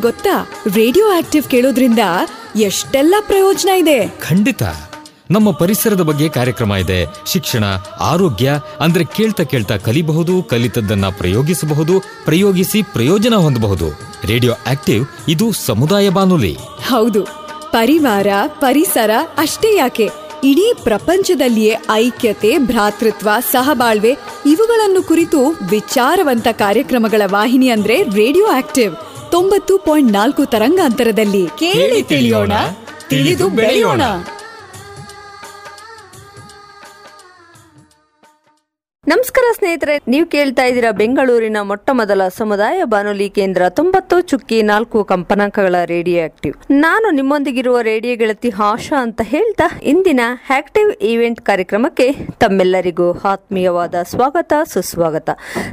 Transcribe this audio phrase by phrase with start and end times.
[0.00, 0.48] ಗೊತ್ತಾ?
[0.74, 1.98] Radio active ಕೇಳೋದ್ರಿಂದ
[2.56, 4.06] ಎಷ್ಟೆಲ್ಲ ಪ್ರಯೋಜನ ಇದೆ?
[4.08, 4.62] ಖಂಡಿತ.
[5.30, 7.06] ನಮ್ಮ ಪರಿಸರದ ಬಗ್ಗೆ ಕಾರ್ಯಕ್ರಮ ಇದೆ.
[7.26, 7.64] ಶಿಕ್ಷಣ
[8.00, 11.92] ಆರೋಗ್ಯ ಅಂದ್ರೆ ಕೇಳ್ತಾ ಕೇಳ್ತಾ ಕಲಿಬಹುದು ಕಲಿತದ್ದನ್ನ ಪ್ರಯೋಗಿಸಬಹುದು
[12.24, 13.86] ಪ್ರಯೋಗಿಸಿ ಪ್ರಯೋಜನ ಹೊಂದಬಹುದು.
[14.24, 16.56] ರೇಡಿಯೋ ಆಕ್ಟಿವ್ ಇದು ಸಮುದಾಯ ಬಾನುಲಿ.
[16.88, 17.24] ಹೌದು.
[17.70, 20.10] ಪರಿವಾರ ಪರಿಸರ ಅಷ್ಟೇ ಯಾಕೆ?
[20.44, 30.12] ಇಡೀ ಪ್ರಪಂಚದಲ್ಲಿಯೇ ಐಕ್ಯತೆ ಭ್ರಾತೃತ್ವ ಸಹಬಾಳ್ವೆ ಇವುಗಳನ್ನು ಕುರಿತು ವಿಚಾರವಂತ ಕಾರ್ಯಕ್ರಮಗಳ ವಾಹಿನಿ ಅಂದ್ರೆ ರೇಡಿಯೋ ಆಕ್ಟಿವ್ ತೊಂಬತ್ತು ಪಾಯಿಂಟ್
[30.12, 32.52] ನಾಲ್ಕು ತರಂಗಾಂತರದಲ್ಲಿ ಕೇಳಿ ತಿಳಿಯೋಣ.
[33.08, 34.02] ತಿಳಿದು ಬೆಳೆಯೋಣ.
[39.10, 45.76] ನಮಸ್ಕಾರ ಸ್ನೇಹಿತರೆ, ನೀವು ಕೇಳ್ತಾ ಇದ್ದೀರಾ ಬೆಂಗಳೂರಿನ ಮೊಟ್ಟ ಮೊದಲ ಸಮುದಾಯ ಬಾನುಲಿ ಕೇಂದ್ರ ತೊಂಬತ್ತು ಚುಕ್ಕಿ ನಾಲ್ಕು ಕಂಪನಾಂಕಗಳ
[45.84, 46.54] ರೇಡಿಯೋ ಆಕ್ಟಿವ್.
[46.70, 50.20] ನಾನು ನಿಮ್ಮೊಂದಿಗಿರುವ ರೇಡಿಯೋ ಗೆಳತಿ ಆಶಾ ಅಂತ ಹೇಳ್ತಾ, ಇಂದಿನ
[50.58, 52.06] ಆಕ್ಟಿವ್ ಈವೆಂಟ್ ಕಾರ್ಯಕ್ರಮಕ್ಕೆ
[52.38, 55.30] ತಮ್ಮೆಲ್ಲರಿಗೂ ಆತ್ಮೀಯವಾದ ಸ್ವಾಗತ, ಸುಸ್ವಾಗತ.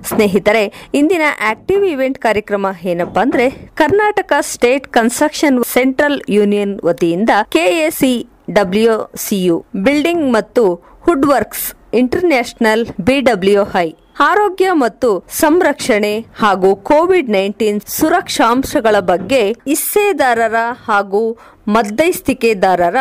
[0.07, 8.15] ಸ್ನೇಹಿತರೆ, ಇಂದಿನ ಆಕ್ಟಿವ್ ಈವೆಂಟ್ ಕಾರ್ಯಕ್ರಮ ಏನಪ್ಪಾ ಅಂದ್ರೆ, Karnataka state construction central union ವತಿಯಿಂದ ಕೆಎಸಿ
[8.51, 10.63] ಡಬ್ಲ್ಯೂಸಿಯು ಬಿಲ್ಡಿಂಗ್ ಮತ್ತು
[11.05, 13.87] ಹುಡ್ ವರ್ಕ್ಸ್ ಇಂಟರ್ನ್ಯಾಷನಲ್ ಬಿಡಬ್ಲ್ಯೂಐ
[14.21, 21.21] ಆರೋಗ್ಯ ಮತ್ತು ಸಂರಕ್ಷಣೆ ಹಾಗೂ ಕೋವಿಡ್ ನೈನ್ಟೀನ್ ಸುರಕ್ಷಾಂಶಗಳ ಬಗ್ಗೆ ಹಿಸ್ಸೆದಾರರ ಹಾಗೂ
[21.75, 22.99] ಮಧ್ಯಸ್ಥಿಕೆದಾರರ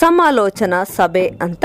[0.00, 1.64] ಸಮಾಲೋಚನಾ ಸಭೆ ಅಂತ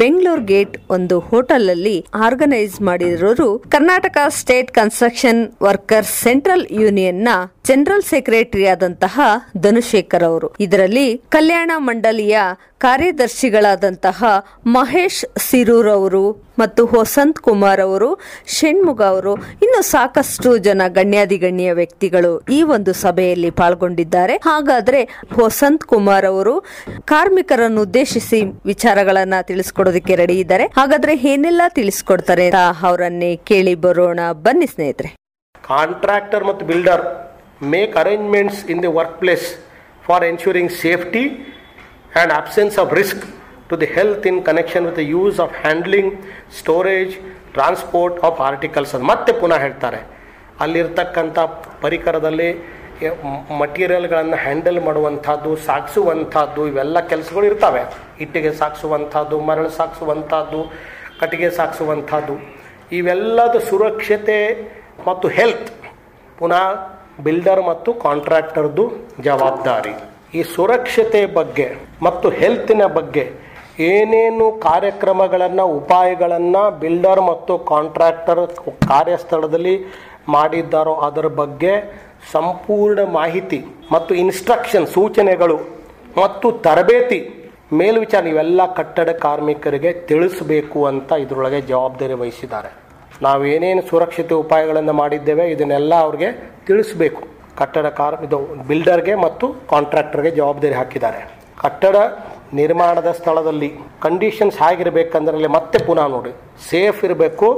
[0.00, 7.28] ಬೆಂಗಳೂರು ಗೇಟ್ ಒಂದು ಹೋಟೆಲ್ ಅಲ್ಲಿ ಆರ್ಗನೈಸ್ ಮಾಡಿರೋರು Karnataka state construction workers central ಯೂನಿಯನ್ನ
[7.68, 9.20] general secretary ಆದಂತಹ
[9.56, 10.48] ಧನುಶೇಖರ್ ಅವರು.
[10.60, 12.36] ಇದರಲ್ಲಿ ಕಲ್ಯಾಣ ಮಂಡಳಿಯ
[12.84, 14.20] ಕಾರ್ಯದರ್ಶಿಗಳಾದಂತಹ
[14.66, 16.22] ಮಹೇಶ್ ಸಿರೂರ್ ಅವರು
[16.58, 18.08] ಮತ್ತು ವಸಂತ್ ಕುಮಾರ್ ಅವರು
[18.54, 19.32] ಷಣ್ಮುಗ ಅವರು,
[19.64, 24.36] ಇನ್ನು ಸಾಕಷ್ಟು ಜನ ಗಣ್ಯಾಧಿಗಣ್ಯ ವ್ಯಕ್ತಿಗಳು ಈ ಒಂದು ಸಭೆಯಲ್ಲಿ ಪಾಲ್ಗೊಂಡಿದ್ದಾರೆ.
[24.44, 25.00] ಹಾಗಾದ್ರೆ
[25.38, 26.54] ವಸಂತ್ ಕುಮಾರ್ ಅವರು
[27.12, 30.66] ಕಾರ್ಮಿಕರನ್ನು ಉದ್ದೇಶಿಸಿ ವಿಚಾರಗಳನ್ನ ತಿಳಿಸ್ಕೊಡೋದಕ್ಕೆ ರೆಡಿ ಇದ್ದಾರೆ.
[30.78, 32.46] ಹಾಗಾದ್ರೆ ಏನೆಲ್ಲ ತಿಳಿಸ್ಕೊಡ್ತಾರೆ
[32.90, 34.20] ಅವರನ್ನೇ ಕೇಳಿ ಬರೋಣ.
[34.46, 35.10] ಬನ್ನಿ ಸ್ನೇಹಿತರೆ.
[35.70, 37.04] ಕಾಂಟ್ರಾಕ್ಟರ್ ಮತ್ತು builder
[37.74, 39.48] make arrangements in the work place
[40.06, 43.24] for ensuring safety and absence of risk
[43.70, 46.12] to the health in connection with the use of handling
[46.60, 47.12] storage
[47.56, 50.00] transport of articles ಅಂತ ಮತ್ತೆ ಪುನಃ ಹೇಳ್ತಾರೆ,
[50.64, 51.38] ಅಲ್ಲಿರ್ತಕ್ಕಂಥ
[51.84, 52.48] ಪರಿಕರದಲ್ಲಿ
[53.60, 57.82] ಮಟೀರಿಯಲ್ಗಳನ್ನು ಹ್ಯಾಂಡಲ್ ಮಾಡುವಂಥದ್ದು, ಸಾಗಿಸುವಂಥದ್ದು, ಇವೆಲ್ಲ ಕೆಲಸಗಳು ಇರ್ತವೆ.
[58.20, 60.60] ಇಟ್ಟಿಗೆ ಸಾಗಿಸುವಂಥದ್ದು, ಮರಳು ಸಾಗಿಸುವಂಥದ್ದು,
[61.20, 62.36] ಕಟ್ಟಿಗೆ ಸಾಗಿಸುವಂಥದ್ದು.
[62.92, 64.38] ಇವೆಲ್ಲದ ಸುರಕ್ಷತೆ
[65.06, 65.70] ಮತ್ತು ಹೆಲ್ತ್
[66.38, 66.64] ಪುನಃ
[67.22, 68.84] ಬಿಲ್ಡರ್ ಮತ್ತು ಕಾಂಟ್ರಾಕ್ಟರ್ದು
[69.20, 69.94] ಜವಾಬ್ದಾರಿ.
[70.34, 71.66] ಈ ಸುರಕ್ಷತೆ ಬಗ್ಗೆ
[72.02, 73.24] ಮತ್ತು ಹೆಲ್ತಿನ ಬಗ್ಗೆ
[73.80, 78.42] ಏನೇನು ಕಾರ್ಯಕ್ರಮಗಳನ್ನು, ಉಪಾಯಗಳನ್ನು ಬಿಲ್ಡರ್ ಮತ್ತು ಕಾಂಟ್ರಾಕ್ಟರ್
[78.88, 79.74] ಕಾರ್ಯಸ್ಥಳದಲ್ಲಿ
[80.28, 81.72] ಮಾಡಿದ್ದಾರೋ ಅದರ ಬಗ್ಗೆ
[82.32, 83.60] ಸಂಪೂರ್ಣ ಮಾಹಿತಿ
[83.92, 85.56] ಮತ್ತು ಇನ್ಸ್ಟ್ರಕ್ಷನ್ ಸೂಚನೆಗಳು
[86.22, 87.20] ಮತ್ತು ತರಬೇತಿ
[87.80, 92.70] ಮೇಲ್ವಿಚಾರ ಇವೆಲ್ಲ ಕಟ್ಟಡ ಕಾರ್ಮಿಕರಿಗೆ ತಿಳಿಸಬೇಕು ಅಂತ ಇದರೊಳಗೆ ಜವಾಬ್ದಾರಿ ವಹಿಸಿದ್ದಾರೆ.
[93.22, 96.28] ನಾವು ಏನೇನು ಸುರಕ್ಷತೆ ಉಪಾಯಗಳನ್ನು ಮಾಡಿದ್ದೇವೆ ಇದನ್ನೆಲ್ಲ ಅವ್ರಿಗೆ
[96.66, 97.22] ತಿಳಿಸಬೇಕು.
[97.60, 98.38] ಕಟ್ಟಡ ಕಾರ್, ಇದು
[98.68, 101.20] ಬಿಲ್ಡರ್ಗೆ ಮತ್ತು ಕಾಂಟ್ರಾಕ್ಟರ್ಗೆ ಜವಾಬ್ದಾರಿ ಹಾಕಿದ್ದಾರೆ.
[101.62, 101.96] ಕಟ್ಟಡ
[102.60, 103.68] ನಿರ್ಮಾಣದ ಸ್ಥಳದಲ್ಲಿ
[104.02, 106.32] ಕಂಡೀಷನ್ಸ್ ಹೇಗಿರಬೇಕಂದ್ರೆ ಮತ್ತೆ ಪುನಃ ನೋಡಿ.
[106.70, 107.48] ಸೇಫ್ ಇರಬೇಕು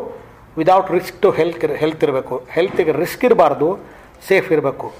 [0.56, 2.36] without risk to health health ಇರಬೇಕು.
[2.56, 3.68] ಹೆಲ್ತಿಗೆ ರಿಸ್ಕ್ ಇರಬಾರ್ದು.
[4.28, 4.92] ಸೇಫ್ ಇರಬೇಕು.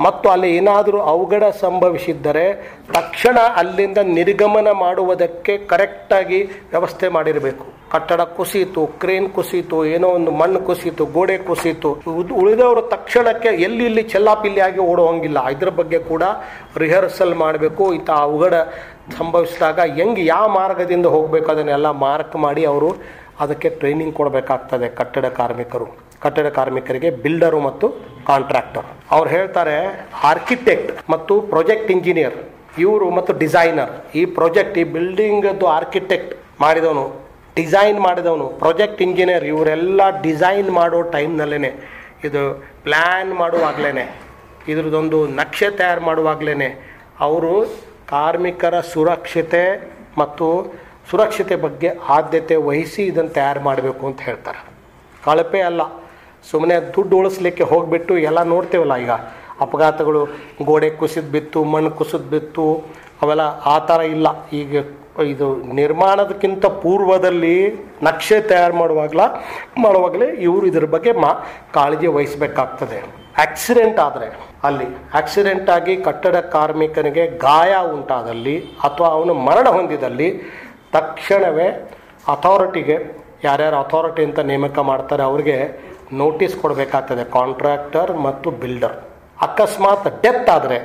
[0.00, 7.66] ಮತ್ತು ಅಲ್ಲಿ ಏನಾದರೂ ಅವಘಡ ಸಂಭವಿಸಿದ್ದರೆ ತಕ್ಷಣ ಅಲ್ಲಿಂದ ನಿರ್ಗಮನ ಮಾಡುವುದಕ್ಕೆ ಕರೆಕ್ಟಾಗಿ ವ್ಯವಸ್ಥೆ ಮಾಡಿರಬೇಕು.
[7.90, 11.90] ಕಟ್ಟಡ ಕುಸಿಯಿತು, ಕ್ರೇನ್ ಕುಸಿಯಿತು, ಏನೋ ಒಂದು ಮಣ್ಣು ಕುಸಿಯಿತು, ಗೋಡೆ ಕುಸಿಯಿತು.
[12.34, 15.46] ಉಳಿದವರು ತಕ್ಷಣಕ್ಕೆ ಎಲ್ಲಿ ಇಲ್ಲಿ ಚೆಲ್ಲಾಪಿಲ್ಲಿ ಆಗಿ ಓಡುವಂಗಿಲ್ಲ.
[15.46, 16.22] ಇದ್ರ ಬಗ್ಗೆ ಕೂಡ
[16.76, 17.94] ರಿಹರ್ಸಲ್ ಮಾಡಬೇಕು.
[17.94, 18.54] ಇಂಥ ಅವಘಡ
[19.18, 22.94] ಸಂಭವಿಸಿದಾಗ ಹೆಂಗೆ, ಯಾವ ಮಾರ್ಗದಿಂದ ಹೋಗಬೇಕು, ಅದನ್ನೆಲ್ಲ ಮಾರ್ಕ್ ಮಾಡಿ ಅವರು
[23.42, 25.86] ಅದಕ್ಕೆ ಟ್ರೈನಿಂಗ್ ಕೊಡಬೇಕಾಗ್ತದೆ ಕಟ್ಟಡ ಕಾರ್ಮಿಕರು.
[26.24, 27.86] ಕಟ್ಟಡ ಕಾರ್ಮಿಕರಿಗೆ ಬಿಲ್ಡರು ಮತ್ತು
[28.28, 28.86] ಕಾಂಟ್ರಾಕ್ಟರ್
[29.16, 29.76] ಅವ್ರು ಹೇಳ್ತಾರೆ
[30.30, 32.36] ಆರ್ಕಿಟೆಕ್ಟ್ ಮತ್ತು ಪ್ರೊಜೆಕ್ಟ್ ಇಂಜಿನಿಯರ್
[32.84, 37.04] ಇವರು ಮತ್ತು ಡಿಸೈನರ್ ಈ ಪ್ರೊಜೆಕ್ಟ್ ಈ ಬಿಲ್ಡಿಂಗದ್ದು ಆರ್ಕಿಟೆಕ್ಟ್ ಮಾಡಿದವನು
[37.56, 41.70] ಡಿಸೈನ್ ಮಾಡಿದವನು ಪ್ರೊಜೆಕ್ಟ್ ಇಂಜಿನಿಯರ್ ಇವರೆಲ್ಲ ಡಿಸೈನ್ ಮಾಡೋ ಟೈಮ್ನಲ್ಲೇ
[42.26, 42.42] ಇದು
[42.84, 44.04] ಪ್ಲ್ಯಾನ್ ಮಾಡುವಾಗಲೇ
[44.72, 46.68] ಇದ್ರದ್ದೊಂದು ನಕ್ಷೆ ತಯಾರು ಮಾಡುವಾಗಲೇ
[47.20, 47.52] ಅವರು
[48.06, 49.64] ಕಾರ್ಮಿಕರ ಸುರಕ್ಷತೆ
[50.16, 50.46] ಮತ್ತು
[51.10, 54.60] ಸುರಕ್ಷತೆ ಬಗ್ಗೆ ಆದ್ಯತೆ ವಹಿಸಿ ಇದನ್ನು ತಯಾರು ಮಾಡಬೇಕು ಅಂತ ಹೇಳ್ತಾರೆ.
[55.24, 55.82] ಕಳಪೆ ಅಲ್ಲ
[56.50, 59.12] ಸುಮ್ಮನೆ ದುಡ್ಡು ಉಳಿಸ್ಲಿಕ್ಕೆ ಹೋಗಿಬಿಟ್ಟು ಎಲ್ಲ ನೋಡ್ತೇವಲ್ಲ ಈಗ.
[59.64, 60.22] ಅಪಘಾತಗಳು,
[60.68, 62.66] ಗೋಡೆ ಕುಸಿದು ಬಿತ್ತು, ಮಣ್ಣು ಕುಸಿದು ಬಿತ್ತು,
[63.22, 64.26] ಅವೆಲ್ಲ ಆ ಥರ ಇಲ್ಲ.
[64.52, 64.84] ಈಗ
[65.32, 67.54] ಇದು ನಿರ್ಮಾಣದಕ್ಕಿಂತ ಪೂರ್ವದಲ್ಲಿ
[68.02, 69.20] ನಕ್ಷೆ ತಯಾರು ಮಾಡುವಾಗಲ,
[69.82, 71.30] ಮಾಡುವಾಗಲೇ ಇವರು ಇದ್ರ ಬಗ್ಗೆ ಮಾ,
[71.74, 72.98] ಕಾಳಜಿ ವಹಿಸಬೇಕಾಗ್ತದೆ.
[73.44, 74.28] ಆಕ್ಸಿಡೆಂಟ್ ಆದರೆ
[74.64, 80.28] ಅಲ್ಲಿ, ಆಕ್ಸಿಡೆಂಟ್ ಆಗಿ ಕಟ್ಟಡ ಕಾರ್ಮಿಕನಿಗೆ ಗಾಯ ಉಂಟಾದಲ್ಲಿ ಅಥವಾ ಅವನು ಮರಣ ಹೊಂದಿದಲ್ಲಿ
[80.92, 81.68] ತಕ್ಷಣವೇ
[82.28, 82.96] ಅಥಾರಿಟಿಗೆ
[83.44, 85.56] ಯಾರ್ಯಾರು ಅಥಾರಿಟಿ ಅಂತ ನೇಮಕ ಮಾಡ್ತಾರೆ ಅವ್ರಿಗೆ
[86.12, 88.96] ನೋಟಿಸ್ ಕೊಡಬೇಕಾಗ್ತದೆ ಕಾಂಟ್ರಾಕ್ಟರ್ ಮತ್ತು ಬಿಲ್ಡರ್
[89.42, 90.78] ಅಕಸ್ಮಾತ್ ಡೆತ್ ಆದರೆ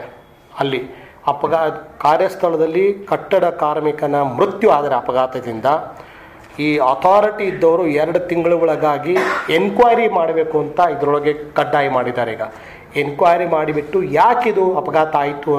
[0.59, 0.81] ಅಲ್ಲಿ
[1.27, 1.59] ಅಪಘಾ
[1.99, 5.65] ಕಾರ್ಯಸ್ಥಳದಲ್ಲಿ ಕಟ್ಟಡ ಕಾರ್ಮಿಕನ ಮೃತ್ಯು ಆದರೆ ಅಪಘಾತದಿಂದ
[6.59, 9.13] ಈ ಅಥಾರಿಟಿ ಇದ್ದವರು ಎರಡು ತಿಂಗಳ ಒಳಗಾಗಿ
[9.49, 12.45] ಎನ್ಕ್ವೈರಿ ಮಾಡಬೇಕು ಅಂತ ಇದರೊಳಗೆ ಕಡ್ಡಾಯ ಮಾಡಿದ್ದಾರೆ ಈಗ.
[13.01, 15.53] ಎನ್ಕ್ವೈರಿ ಮಾಡಿಬಿಟ್ಟು ಯಾಕಿದು ಅಪಘಾತ ಆಯಿತು,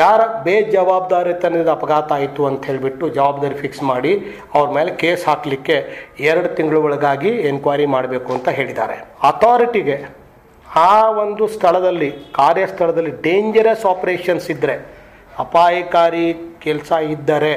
[0.00, 4.12] ಯಾರ ಬೇಜವಾಬ್ದಾರಿತನದ ಅಪಘಾತ ಆಯಿತು ಅಂತ ಹೇಳಿಬಿಟ್ಟು ಜವಾಬ್ದಾರಿ ಫಿಕ್ಸ್ ಮಾಡಿ
[4.56, 5.76] ಅವ್ರ ಮೇಲೆ ಕೇಸ್ ಹಾಕಲಿಕ್ಕೆ
[6.28, 8.96] ಎರಡು ತಿಂಗಳ ಒಳಗಾಗಿ ಎನ್ಕ್ವೈರಿ ಮಾಡಬೇಕು ಅಂತ ಹೇಳಿದ್ದಾರೆ.
[9.30, 9.96] ಅಥಾರಿಟಿಗೆ
[10.66, 10.92] ಆ
[11.24, 14.76] ಒಂದು ಸ್ಥಳದಲ್ಲಿ, ಕಾರ್ಯಸ್ಥಳದಲ್ಲಿ ಡೇಂಜರಸ್ ಆಪರೇಷನ್ಸ್ ಇದ್ದರೆ
[15.44, 16.26] ಅಪಾಯಕಾರಿ
[16.64, 17.54] ಕೆಲಸ ಇದ್ದರೆ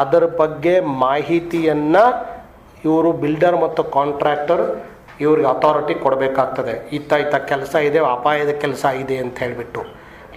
[0.00, 2.04] ಅದರ ಬಗ್ಗೆ ಮಾಹಿತಿಯನ್ನು
[2.84, 4.62] ಇವರು ಬಿಲ್ಡರ್ ಮತ್ತು ಕಾಂಟ್ರಾಕ್ಟರ್
[5.20, 6.88] ಇವ್ರಿಗೆ ಅಥಾರಿಟಿ ಕೊಡಬೇಕಾಗ್ತದೆ.
[6.92, 9.80] ಇತ್ತ ಇತ್ತ ಕೆಲಸ ಇದೆ, ಅಪಾಯದ ಕೆಲಸ ಇದೆ ಅಂತ ಹೇಳಿಬಿಟ್ಟು.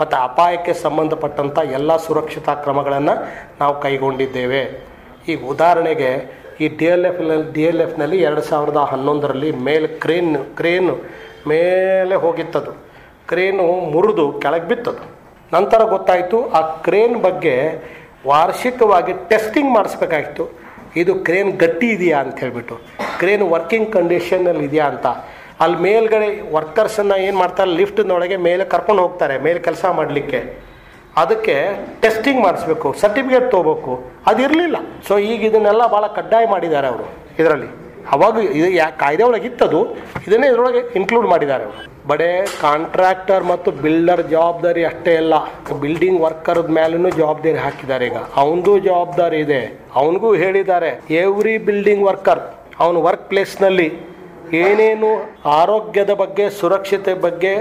[0.02, 3.28] ಮತ್ತು ಅಪಾಯಕ್ಕೆ ಸಂಬಂಧಪಟ್ಟಂಥ ಎಲ್ಲ ಸುರಕ್ಷತಾ ಕ್ರಮಗಳನ್ನು
[3.60, 4.86] ನಾವು ಕೈಗೊಂಡಿದ್ದೇವೆ.
[5.28, 11.02] ಈಗ ಉದಾಹರಣೆಗೆ ಈ ಡಿ ಎಲ್ ಎಫ್ನಲ್ಲಿ ಡಿ ಎಲ್ ಎಫ್ನಲ್ಲಿ ಎರಡು ಸಾವಿರದ ಹನ್ನೊಂದರಲ್ಲಿ ಮೇಲೆ ಕ್ರೇನ್ ಕ್ರೇನ್
[11.48, 12.72] ಮೇಲೆ ಹೋಗಿತ್ತದು.
[13.28, 15.04] ಕ್ರೇನು ಮುರಿದು ಕೆಳಗೆ ಬಿತ್ತದು.
[15.54, 17.56] ನಂತರ ಗೊತ್ತಾಯಿತು ಆ ಕ್ರೇನ್ ಬಗ್ಗೆ
[18.28, 20.61] ವಾರ್ಷಿಕವಾಗಿ ಟೆಸ್ಟಿಂಗ್ ಮಾಡಿಸ್ಬೇಕಾಗಿತ್ತು.
[21.02, 22.76] ಇದು ಕ್ರೇನ್ ಗಟ್ಟಿ ಇದೆಯಾ ಅಂತ ಹೇಳ್ಬಿಟ್ಟು.
[23.20, 25.08] ಕ್ರೇನ್ ವರ್ಕಿಂಗ್ ಕಂಡೀಷನಲ್ಲಿ ಇದೆಯಾ ಅಂತ.
[25.64, 27.72] ಅಲ್ಲಿ ಮೇಲ್ಗಡೆ ವರ್ಕರ್ಸನ್ನು ಏನು ಮಾಡ್ತಾರೆ?
[27.80, 30.42] ಲಿಫ್ಟ್ನೊಳಗೆ ಮೇಲೆ ಕರ್ಕೊಂಡು ಹೋಗ್ತಾರೆ, ಮೇಲೆ ಕೆಲಸ ಮಾಡಲಿಕ್ಕೆ.
[31.22, 31.56] ಅದಕ್ಕೆ
[32.02, 33.94] ಟೆಸ್ಟಿಂಗ್ ಮಾಡಿಸ್ಬೇಕು, ಸರ್ಟಿಫಿಕೇಟ್ ತೊಗೋಬೇಕು.
[34.32, 34.78] ಅದಿರಲಿಲ್ಲ
[35.08, 37.08] ಸೊ ಈಗ ಇದನ್ನೆಲ್ಲ ಭಾಳ ಕಡ್ಡಾಯ ಮಾಡಿದ್ದಾರೆ ಅವರು,
[37.40, 37.70] ಇದರಲ್ಲಿ.
[38.12, 39.82] ಅವಾಗ ಇದು ಯಾ ಕಾಯ್ದೆ ಒಳಗೆ ಇತ್ತದು,
[40.28, 41.91] ಇದನ್ನೇ ಇದರೊಳಗೆ ಇನ್ಕ್ಲೂಡ್ ಮಾಡಿದ್ದಾರೆ ಅವರು.
[42.10, 42.30] ಬಡೇ
[42.62, 45.36] ಕಾಂಟ್ರಾಕ್ಟರ್ ಮತ್ತು ಬಿಲ್ಡರ್ ಜವಾಬ್ದಾರಿ ಅಷ್ಟೇ ಅಲ್ಲ
[45.82, 48.20] ಬಿಲ್ಡಿಂಗ್ ವರ್ಕರ್ ಮೇಲೂ ಜವಾಬ್ದಾರಿ ಹಾಕಿದ್ದಾರೆ ಈಗ.
[48.42, 49.62] ಅವನದು ಜವಾಬ್ದಾರಿ ಇದೆ.
[50.02, 50.90] ಅವನಿಗೂ ಹೇಳಿದ್ದಾರೆ,
[51.24, 52.42] ಎವ್ರಿ ಬಿಲ್ಡಿಂಗ್ ವರ್ಕರ್
[52.84, 53.88] ಅವನ ವರ್ಕ್ ಪ್ಲೇಸ್ನಲ್ಲಿ
[54.64, 55.10] ಏನೇನು
[55.60, 57.54] ಆರೋಗ್ಯದ ಬಗ್ಗೆ, ಸುರಕ್ಷತೆ ಬಗ್ಗೆ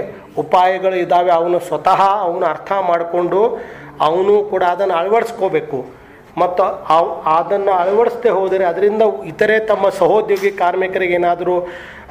[0.43, 3.41] ಉಪಾಯಗಳು ಇದ್ದಾವೆ ಅವನು ಸ್ವತಃ ಅವನು ಅರ್ಥ ಮಾಡಿಕೊಂಡು
[4.07, 5.79] ಅವನು ಕೂಡ ಅದನ್ನು ಅಳವಡಿಸ್ಕೋಬೇಕು.
[6.37, 6.63] ಮತ್ತು
[7.37, 11.55] ಅದನ್ನು ಅಳವಡಿಸದೆ ಹೋದರೆ ಅದರಿಂದ ಇತರೆ ತಮ್ಮ ಸಹೋದ್ಯೋಗಿ ಕಾರ್ಮಿಕರಿಗೆ ಏನಾದರೂ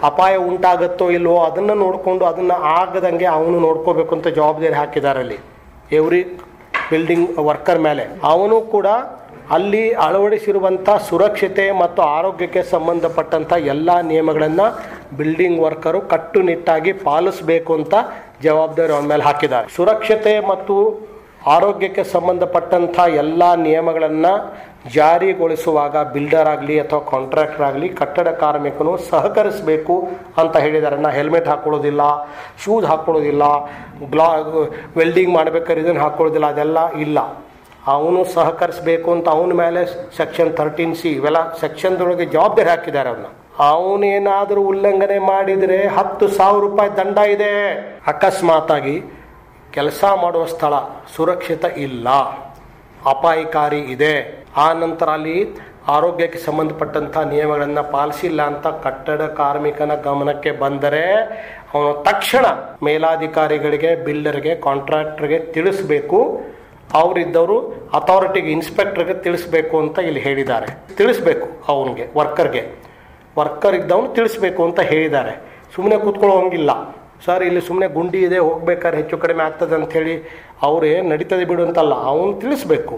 [0.09, 5.39] ಅಪಾಯ ಉಂಟಾಗುತ್ತೋ ಇಲ್ಲವೋ ಅದನ್ನು ನೋಡಿಕೊಂಡು ಅದನ್ನು ಆಗದಂಗೆ ಅವನು ನೋಡ್ಕೋಬೇಕು ಅಂತ ಜವಾಬ್ದಾರಿ ಹಾಕಿದ್ದಾರೆ ಅಲ್ಲಿ
[5.93, 6.23] ಎವ್ರಿ
[6.91, 8.05] ಬಿಲ್ಡಿಂಗ್ ವರ್ಕರ್ ಮೇಲೆ.
[8.33, 8.87] ಅವನು ಕೂಡ
[9.57, 14.67] ಅಲ್ಲಿ ಅಳವಡಿಸಿರುವಂಥ ಸುರಕ್ಷತೆ ಮತ್ತು ಆರೋಗ್ಯಕ್ಕೆ ಸಂಬಂಧಪಟ್ಟಂಥ ಎಲ್ಲ ನಿಯಮಗಳನ್ನು
[15.17, 17.95] ಬಿಲ್ಡಿಂಗ್ ವರ್ಕರು ಕಟ್ಟುನಿಟ್ಟಾಗಿ ಪಾಲಿಸಬೇಕು ಅಂತ
[18.43, 19.69] ಜವಾಬ್ದಾರಿ ಅವನ ಮೇಲೆ ಹಾಕಿದ್ದಾರೆ.
[19.77, 20.77] ಸುರಕ್ಷತೆ ಮತ್ತು
[21.55, 24.33] ಆರೋಗ್ಯಕ್ಕೆ ಸಂಬಂಧಪಟ್ಟಂಥ ಎಲ್ಲ ನಿಯಮಗಳನ್ನು
[24.97, 29.95] ಜಾರಿಗೊಳಿಸುವಾಗ ಬಿಲ್ಡರ್ ಆಗಲಿ ಅಥವಾ ಕಾಂಟ್ರಾಕ್ಟರ್ ಆಗಲಿ ಕಟ್ಟಡ ಕಾರ್ಮಿಕನು ಸಹಕರಿಸಬೇಕು
[30.43, 30.97] ಅಂತ ಹೇಳಿದ್ದಾರೆ.
[31.05, 32.03] ನಾ ಹೆಲ್ಮೆಟ್ ಹಾಕ್ಕೊಳ್ಳೋದಿಲ್ಲ
[32.65, 33.45] ಶೂಸ್ ಹಾಕ್ಕೊಳ್ಳೋದಿಲ್ಲ
[34.13, 34.29] ಗ್ಲಾ
[35.01, 37.19] ವೆಲ್ಡಿಂಗ್ ಮಾಡಬೇಕಾದ್ರೆ ಇದನ್ನು ಹಾಕ್ಕೊಳ್ಳೋದಿಲ್ಲ ಅದೆಲ್ಲ ಇಲ್ಲ.
[37.95, 39.83] ಅವನು ಸಹಕರಿಸಬೇಕು ಅಂತ ಅವನ ಮೇಲೆ
[40.17, 43.31] ಸೆಕ್ಷನ್ ಥರ್ಟೀನ್ ಸಿ ಇವೆಲ್ಲ ಸೆಕ್ಷನ್ದೊಳಗೆ ಜವಾಬ್ದಾರಿ ಹಾಕಿದ್ದಾರೆ ಅವನು
[43.69, 47.55] ಅವನೇನಾದರೂ ಉಲ್ಲಂಘನೆ ಮಾಡಿದರೆ ಹತ್ತು ಸಾವಿರ ರೂಪಾಯಿ ದಂಡ ಇದೆ.
[48.13, 48.97] ಅಕಸ್ಮಾತಾಗಿ
[49.73, 50.75] ಕೆಲಸ ಮಾಡುವ ಸ್ಥಳ
[51.17, 52.09] ಸುರಕ್ಷಿತ ಇಲ್ಲ.
[53.07, 54.45] ಅಪಾಯಕಾರಿ ಇದೆ.
[54.57, 55.47] ಆ ನಂತರ ಅಲ್ಲಿ
[55.89, 61.15] ಆರೋಗ್ಯಕ್ಕೆ ಸಂಬಂಧಪಟ್ಟಂಥ ನಿಯಮಗಳನ್ನು ಪಾಲಿಸಿಲ್ಲ ಅಂತ ಕಟ್ಟಡ ಕಾರ್ಮಿಕನ ಗಮನಕ್ಕೆ ಬಂದರೆ
[61.75, 62.47] ಅವನು ತಕ್ಷಣ
[62.83, 66.41] ಮೇಲಾಧಿಕಾರಿಗಳಿಗೆ, ಬಿಲ್ಡರ್ಗೆ, ಕಾಂಟ್ರಾಕ್ಟರ್ಗೆ ತಿಳಿಸ್ಬೇಕು.
[66.93, 70.97] ಅವರಿದ್ದವರು ಅಥಾರಿಟಿಗೆ, ಇನ್ಸ್ಪೆಕ್ಟರ್ಗೆ ತಿಳಿಸ್ಬೇಕು ಅಂತ ಇಲ್ಲಿ ಹೇಳಿದ್ದಾರೆ.
[70.97, 72.69] ತಿಳಿಸ್ಬೇಕು ಅವನಿಗೆ, ವರ್ಕರ್ಗೆ.
[73.39, 75.41] ವರ್ಕರ್ ಇದ್ದವನು ತಿಳಿಸ್ಬೇಕು ಅಂತ ಹೇಳಿದ್ದಾರೆ.
[75.75, 80.15] ಸುಮ್ಮನೆ ಕೂತ್ಕೊಳ್ಳೋ ಹಂಗಿಲ್ಲ ಸರ್, ಇಲ್ಲಿ ಸುಮ್ಮನೆ ಗುಂಡಿ ಇದೆ, ಹೋಗ್ಬೇಕಾದ್ರೆ ಹೆಚ್ಚು ಕಡಿಮೆ ಆಗ್ತದೆ ಅಂಥೇಳಿ
[80.69, 82.97] ಅವರೇ ನಡೀತದೆ ಬಿಡು ಅಂತಲ್ಲ, ಅವನು ತಿಳಿಸ್ಬೇಕು.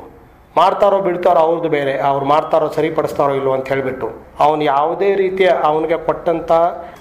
[0.57, 4.09] ಮಾಡ್ತಾರೋ ಬಿಡ್ತಾರೋ ಅವ್ರದ್ದು ಬೇರೆ, ಅವ್ರು ಮಾಡ್ತಾರೋ ಸರಿಪಡಿಸ್ತಾರೋ ಇಲ್ಲೋ ಅಂತ ಹೇಳಿಬಿಟ್ಟು.
[4.45, 6.53] ಅವನು ಯಾವುದೇ ರೀತಿಯ ಅವನಿಗೆ ಕೊಟ್ಟಂಥ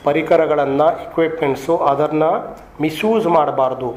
[0.08, 2.32] ಪರಿಕರಗಳನ್ನು ಇಕ್ವಿಪ್ಮೆಂಟ್ಸು ಅದನ್ನು
[2.84, 3.90] ಮಿಸ್ಯೂಸ್ ಮಾಡಬಾರ್ದು.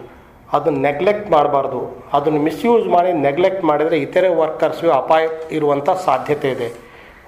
[0.56, 1.81] ಅದನ್ನು ನೆಗ್ಲೆಕ್ಟ್ ಮಾಡಬಾರ್ದು.
[2.17, 5.25] ಅದನ್ನು ಮಿಸ್ಯೂಸ್ ಮಾಡಿ ನೆಗ್ಲೆಕ್ಟ್ ಮಾಡಿದರೆ ಇತರೆ ವರ್ಕರ್ಸ್ಗೆ ಅಪಾಯ
[5.59, 6.69] ಇರುವಂಥ ಸಾಧ್ಯತೆ ಇದೆ.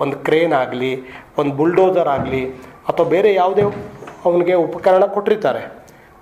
[0.02, 0.92] ಒಂದು ಕ್ರೇನ್ ಆಗಲಿ,
[1.40, 2.42] ಒಂದು ಬುಲ್ಡೋಸರ್ ಆಗಲಿ,
[2.90, 3.62] ಅಥವಾ ಬೇರೆ ಯಾವುದೇ
[4.26, 5.62] ಅವನಿಗೆ ಉಪಕರಣ ಕೊಟ್ಟಿರ್ತಾರೆ.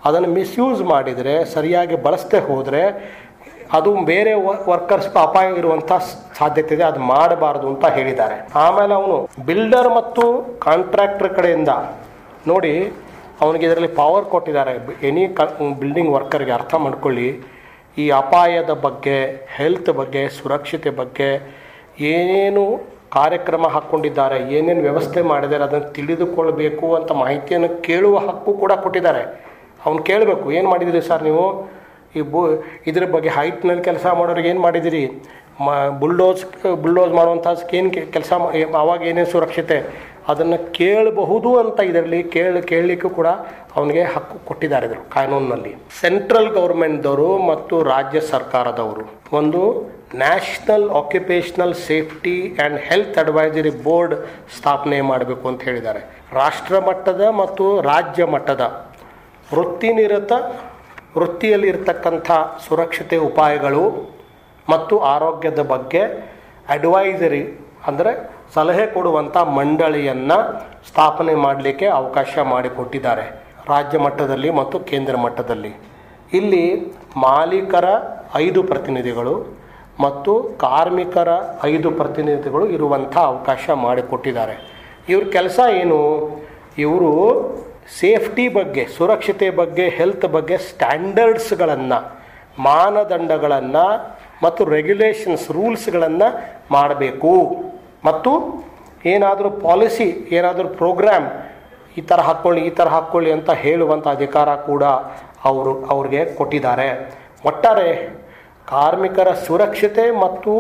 [0.09, 2.83] ಅದನ್ನು ಮಿಸ್ಯೂಸ್ ಮಾಡಿದರೆ, ಸರಿಯಾಗಿ ಬಳಸದೆ ಹೋದರೆ,
[3.77, 4.33] ಅದು ಬೇರೆ
[4.73, 5.93] ವರ್ಕರ್ಸ್ ಅಪಾಯ ಇರುವಂಥ
[6.39, 8.37] ಸಾಧ್ಯತೆ ಇದೆ, ಅದು ಮಾಡಬಾರದು ಅಂತ ಹೇಳಿದ್ದಾರೆ.
[8.65, 9.17] ಆಮೇಲೆ ಅವನು
[9.49, 10.25] ಬಿಲ್ಡರ್ ಮತ್ತು
[10.67, 11.73] ಕಾಂಟ್ರಾಕ್ಟರ್ ಕಡೆಯಿಂದ
[12.51, 12.75] ನೋಡಿ,
[13.45, 14.75] ಅವನಿಗೆ ಇದರಲ್ಲಿ ಪವರ್ ಕೊಟ್ಟಿದ್ದಾರೆ.
[15.09, 15.25] ಎನಿ
[15.83, 17.29] ಬಿಲ್ಡಿಂಗ್ ವರ್ಕರ್ಗೆ ಅರ್ಥ ಮಾಡ್ಕೊಳ್ಳಿ,
[18.03, 19.17] ಈ ಅಪಾಯದ ಬಗ್ಗೆ,
[19.57, 21.31] ಹೆಲ್ತ್ ಬಗ್ಗೆ, ಸುರಕ್ಷತೆ ಬಗ್ಗೆ
[22.13, 22.65] ಏನೇನು
[23.17, 29.25] ಕಾರ್ಯಕ್ರಮ ಹಾಕ್ಕೊಂಡಿದ್ದಾರೆ, ಏನೇನು ವ್ಯವಸ್ಥೆ ಮಾಡಿದ್ದಾರೆ, ಅದನ್ನು ತಿಳಿದುಕೊಳ್ಬೇಕು ಅಂತ ಮಾಹಿತಿಯನ್ನು ಕೇಳುವ ಹಕ್ಕು ಕೂಡ ಕೊಟ್ಟಿದ್ದಾರೆ.
[29.87, 31.47] ಅವ್ನು ಕೇಳಬೇಕು, ಏನು ಮಾಡಿದಿರಿ ಸರ್ ನೀವು?
[32.17, 32.41] ಈ ಬು,
[32.91, 35.05] ಇದ್ರ ಬಗ್ಗೆ ಹೈಟ್ನಲ್ಲಿ ಕೆಲಸ ಮಾಡೋರಿಗೆ ಏನು ಮಾಡಿದಿರಿ?
[35.65, 36.45] ಮ ಬುಲ್ಡೋಸ್
[36.83, 37.47] ಬುಲ್ಡೋಸ್ ಮಾಡುವಂಥ
[37.79, 38.33] ಏನು ಕೆಲಸ
[38.83, 39.79] ಆವಾಗ ಏನೇನು ಸುರಕ್ಷತೆ?
[40.33, 43.29] ಅದನ್ನು ಕೇಳಬಹುದು ಅಂತ ಇದರಲ್ಲಿ ಕೇಳಿ, ಕೇಳಲಿಕ್ಕೂ ಕೂಡ
[43.79, 45.73] ಅವನಿಗೆ ಹಕ್ಕು ಕೊಟ್ಟಿದ್ದಾರೆ ಇದ್ರು ಕಾನೂನಿನಲ್ಲಿ.
[46.03, 49.05] ಸೆಂಟ್ರಲ್ ಗೌರ್ಮೆಂಟ್ದವರು ಮತ್ತು ರಾಜ್ಯ ಸರ್ಕಾರದವರು.
[49.39, 49.61] ಒಂದು
[50.23, 54.15] national occupational safety and health advisory board
[54.57, 56.03] ಸ್ಥಾಪನೆ ಮಾಡಬೇಕು ಅಂತ ಹೇಳಿದ್ದಾರೆ.
[56.41, 58.63] ರಾಷ್ಟ್ರ ಮಟ್ಟದ ಮತ್ತು ರಾಜ್ಯ ಮಟ್ಟದ.
[59.53, 60.33] ವೃತ್ತಿನಿರತ
[61.17, 62.31] ವೃತ್ತಿಯಲ್ಲಿ ಇರತಕ್ಕಂಥ
[62.67, 63.83] ಸುರಕ್ಷತೆ ಉಪಾಯಗಳು
[64.69, 66.03] ಮತ್ತು ಆರೋಗ್ಯದ ಬಗ್ಗೆ
[66.75, 67.43] ಅಡ್ವೈಸರಿ
[67.89, 68.13] ಅಂದರೆ
[68.55, 70.39] ಸಲಹೆ ಕೊಡುವಂಥ ಮಂಡಳಿಯನ್ನು
[70.89, 73.25] ಸ್ಥಾಪನೆ ಮಾಡಲಿಕ್ಕೆ ಅವಕಾಶ ಮಾಡಿಕೊಟ್ಟಿದ್ದಾರೆ
[73.73, 75.73] ರಾಜ್ಯ ಮಟ್ಟದಲ್ಲಿ ಮತ್ತು ಕೇಂದ್ರ ಮಟ್ಟದಲ್ಲಿ.
[76.33, 76.65] ಇಲ್ಲಿ
[77.17, 77.87] ಮಾಲೀಕರ
[78.37, 79.35] ಐದು ಪ್ರತಿನಿಧಿಗಳು
[80.01, 80.33] ಮತ್ತು
[80.65, 81.29] ಕಾರ್ಮಿಕರ
[81.65, 84.57] ಐದು ಪ್ರತಿನಿಧಿಗಳು ಇರುವಂಥ ಅವಕಾಶ ಮಾಡಿಕೊಟ್ಟಿದ್ದಾರೆ.
[85.13, 86.01] ಇವ್ರ ಕೆಲಸ ಏನು?
[86.79, 87.13] ಇವರು
[88.01, 91.99] ಸೇಫ್ಟಿ ಬಗ್ಗೆ, ಸುರಕ್ಷತೆ ಬಗ್ಗೆ, ಹೆಲ್ತ್ ಬಗ್ಗೆ ಸ್ಟ್ಯಾಂಡರ್ಡ್ಸ್ಗಳನ್ನು,
[92.59, 93.87] ಮಾನದಂಡಗಳನ್ನು
[94.43, 96.29] ಮತ್ತು ರೆಗ್ಯುಲೇಷನ್ಸ್, ರೂಲ್ಸ್ಗಳನ್ನು
[96.71, 97.33] ಮಾಡಬೇಕು.
[98.05, 98.33] ಮತ್ತು
[99.13, 101.29] ಏನಾದರೂ ಪಾಲಿಸಿ, ಏನಾದರೂ ಪ್ರೋಗ್ರಾಮ್,
[101.99, 104.85] ಈ ಥರ ಹಾಕ್ಕೊಳ್ಳಿ, ಈ ಥರ ಹಾಕ್ಕೊಳ್ಳಿ ಅಂತ ಹೇಳುವಂಥ ಅಧಿಕಾರ ಕೂಡ
[105.51, 106.89] ಅವರು, ಅವ್ರಿಗೆ ಕೊಟ್ಟಿದ್ದಾರೆ.
[107.45, 107.89] ಒಟ್ಟಾರೆ
[108.67, 110.53] ಕಾರ್ಮಿಕರ ಸುರಕ್ಷತೆ ಮತ್ತು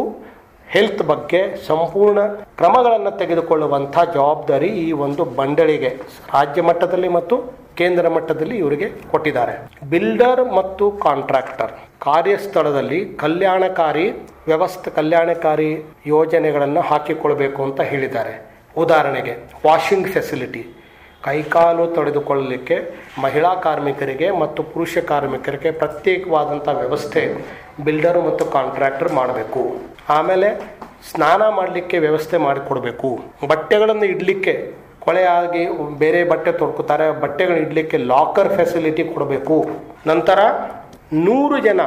[0.73, 2.21] ಹೆಲ್ತ್ ಬಗ್ಗೆ ಸಂಪೂರ್ಣ
[2.61, 5.91] ಕ್ರಮಗಳನ್ನು ತೆಗೆದುಕೊಳ್ಳುವಂಥ ಜವಾಬ್ದಾರಿ ಈ ಒಂದು ಮಂಡಳಿಗೆ
[6.37, 7.37] ರಾಜ್ಯ ಮಟ್ಟದಲ್ಲಿ ಮತ್ತು
[7.81, 9.55] ಕೇಂದ್ರ ಮಟ್ಟದಲ್ಲಿ ಇವರಿಗೆ ಕೊಟ್ಟಿದ್ದಾರೆ.
[9.93, 11.73] ಬಿಲ್ಡರ್ ಮತ್ತು ಕಾಂಟ್ರಾಕ್ಟರ್
[12.07, 14.07] ಕಾರ್ಯಸ್ಥಳದಲ್ಲಿ ಕಲ್ಯಾಣಕಾರಿ,
[14.51, 15.71] ವ್ಯವಸ್ಥೆ ಕಲ್ಯಾಣಕಾರಿ
[16.15, 18.35] ಯೋಜನೆಗಳನ್ನು ಹಾಕಿಕೊಳ್ಳಬೇಕು ಅಂತ ಹೇಳಿದ್ದಾರೆ.
[18.85, 19.35] ಉದಾಹರಣೆಗೆ
[19.67, 20.63] ವಾಷಿಂಗ್ ಫೆಸಿಲಿಟಿ,
[21.27, 22.77] ಕೈಕಾಲು ತೊಳೆದುಕೊಳ್ಳಲಿಕ್ಕೆ
[23.25, 27.23] ಮಹಿಳಾ ಕಾರ್ಮಿಕರಿಗೆ ಮತ್ತು ಪುರುಷ ಕಾರ್ಮಿಕರಿಗೆ ಪ್ರತ್ಯೇಕವಾದಂಥ ವ್ಯವಸ್ಥೆ
[27.87, 29.63] ಬಿಲ್ಡರ್ ಮತ್ತು ಕಾಂಟ್ರಾಕ್ಟರ್ ಮಾಡಬೇಕು.
[30.17, 30.49] ಆಮೇಲೆ
[31.11, 33.11] ಸ್ನಾನ ಮಾಡಲಿಕ್ಕೆ ವ್ಯವಸ್ಥೆ ಮಾಡಿಕೊಡ್ಬೇಕು.
[33.51, 34.55] ಬಟ್ಟೆಗಳನ್ನು ಇಡಲಿಕ್ಕೆ
[35.05, 35.63] ಕೊಳೆಯಾಗಿ
[36.03, 39.57] ಬೇರೆ ಬಟ್ಟೆ ತೊಡ್ಕೊತಾರೆ ಬಟ್ಟೆಗಳು ಇಡಲಿಕ್ಕೆ ಲಾಕರ್ ಫೆಸಿಲಿಟಿ ಕೊಡಬೇಕು.
[40.07, 40.39] ನಂತರ
[41.27, 41.81] ನೂರು ಜನ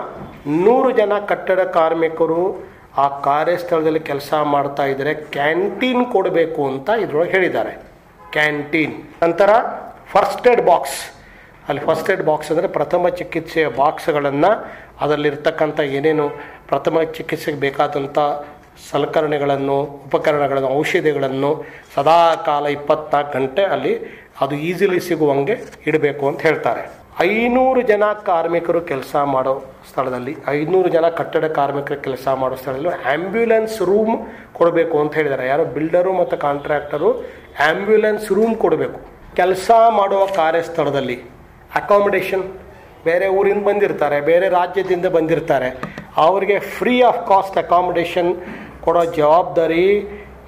[0.66, 2.42] ನೂರು ಜನ ಕಟ್ಟಡ ಕಾರ್ಮಿಕರು
[3.04, 7.74] ಆ ಕಾರ್ಯಸ್ಥಳದಲ್ಲಿ ಕೆಲಸ ಮಾಡ್ತಾ ಇದ್ದರೆ ಕ್ಯಾಂಟೀನ್ ಕೊಡಬೇಕು ಅಂತ ಇದ್ರೊಳಗೆ ಹೇಳಿದ್ದಾರೆ.
[8.36, 8.96] ಕ್ಯಾಂಟೀನ್.
[9.24, 9.50] ನಂತರ
[10.14, 11.00] ಫಸ್ಟ್ ಏಡ್ ಬಾಕ್ಸ್
[11.70, 14.52] ಅಲ್ಲಿ ಫಸ್ಟ್ ಏಡ್ ಬಾಕ್ಸ್ ಅಂದರೆ ಪ್ರಥಮ ಚಿಕಿತ್ಸೆಯ ಬಾಕ್ಸ್ಗಳನ್ನು
[15.02, 16.28] ಅದರಲ್ಲಿರ್ತಕ್ಕಂಥ ಏನೇನು
[16.70, 18.18] ಪ್ರಥಮ ಚಿಕಿತ್ಸೆಗೆ ಬೇಕಾದಂಥ
[18.90, 19.78] ಸಲಕರಣೆಗಳನ್ನು,
[20.08, 21.52] ಉಪಕರಣಗಳನ್ನು, ಔಷಧಿಗಳನ್ನು
[21.96, 23.94] ಸದಾ ಕಾಲ ಇಪ್ಪತ್ನಾಲ್ಕು ಗಂಟೆ ಅಲ್ಲಿ
[24.44, 25.56] ಅದು ಈಸಿಲಿ ಸಿಗುವಂಗೆ
[25.90, 26.84] ಇಡಬೇಕು ಅಂತ ಹೇಳ್ತಾರೆ.
[27.26, 29.54] ಐನೂರು ಜನ ಕಾರ್ಮಿಕರು ಕೆಲಸ ಮಾಡೋ
[29.90, 34.14] ಸ್ಥಳದಲ್ಲಿ, ಐನೂರು ಜನ ಕಟ್ಟಡ ಕಾರ್ಮಿಕರು ಕೆಲಸ ಮಾಡೋ ಸ್ಥಳದಲ್ಲಿ ಆ್ಯಂಬ್ಯುಲೆನ್ಸ್ ರೂಮ್
[34.58, 35.48] ಕೊಡಬೇಕು ಅಂತ ಹೇಳಿದ್ದಾರೆ.
[35.54, 37.10] ಯಾರು ಬಿಲ್ಡರು ಮತ್ತು ಕಾಂಟ್ರಾಕ್ಟರು
[37.66, 39.00] ಆ್ಯಂಬ್ಯುಲೆನ್ಸ್ ರೂಮ್ ಕೊಡಬೇಕು.
[39.40, 41.18] ಕೆಲಸ ಮಾಡುವ ಕಾರ್ಯಸ್ಥಳದಲ್ಲಿ
[41.82, 42.46] ಅಕಾಮಿಡೇಷನ್
[43.10, 45.70] ಬೇರೆ ಊರಿಂದ ಬಂದಿರ್ತಾರೆ, ಬೇರೆ ರಾಜ್ಯದಿಂದ ಬಂದಿರ್ತಾರೆ.
[46.26, 48.32] ಅವರಿಗೆ ಫ್ರೀ ಆಫ್ ಕಾಸ್ಟ್ ಅಕಾಮಿಡೇಷನ್
[48.86, 49.86] ಕೊಡೋ ಜವಾಬ್ದಾರಿ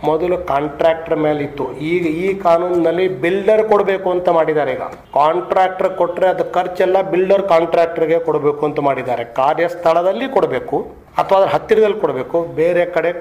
[0.08, 1.66] ಮೊದಲು ಕಾಂಟ್ರಾಕ್ಟರ್ ಮೇಲೆ ಇತ್ತು.
[1.94, 4.86] ಈಗ ಈ ಕಾನೂನಿನಲ್ಲಿ ಬಿಲ್ಡರ್ ಕೊಡಬೇಕು ಅಂತ ಮಾಡಿದ್ದಾರೆ ಈಗ.
[5.18, 9.24] ಕಾಂಟ್ರಾಕ್ಟರ್ ಕೊಟ್ಟರೆ ಅದು ಖರ್ಚೆಲ್ಲ ಬಿಲ್ಡರ್ ಕಾಂಟ್ರಾಕ್ಟರ್ಗೆ ಕೊಡಬೇಕು ಅಂತ ಮಾಡಿದ್ದಾರೆ.
[9.42, 10.78] ಕಾರ್ಯಸ್ಥಳದಲ್ಲಿ ಕೊಡಬೇಕು
[11.22, 12.40] ಅಥವಾ ಅದ್ರ ಹತ್ತಿರದಲ್ಲಿ ಕೊಡಬೇಕು.
[12.62, 13.12] ಬೇರೆ ಕಡೆ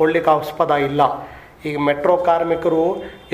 [0.00, 1.02] ಕೊಡ್ಲಿಕ್ಕೆ ಆಸ್ಪದ ಇಲ್ಲ.
[1.68, 2.84] ಈಗ ಮೆಟ್ರೋ ಕಾರ್ಮಿಕರು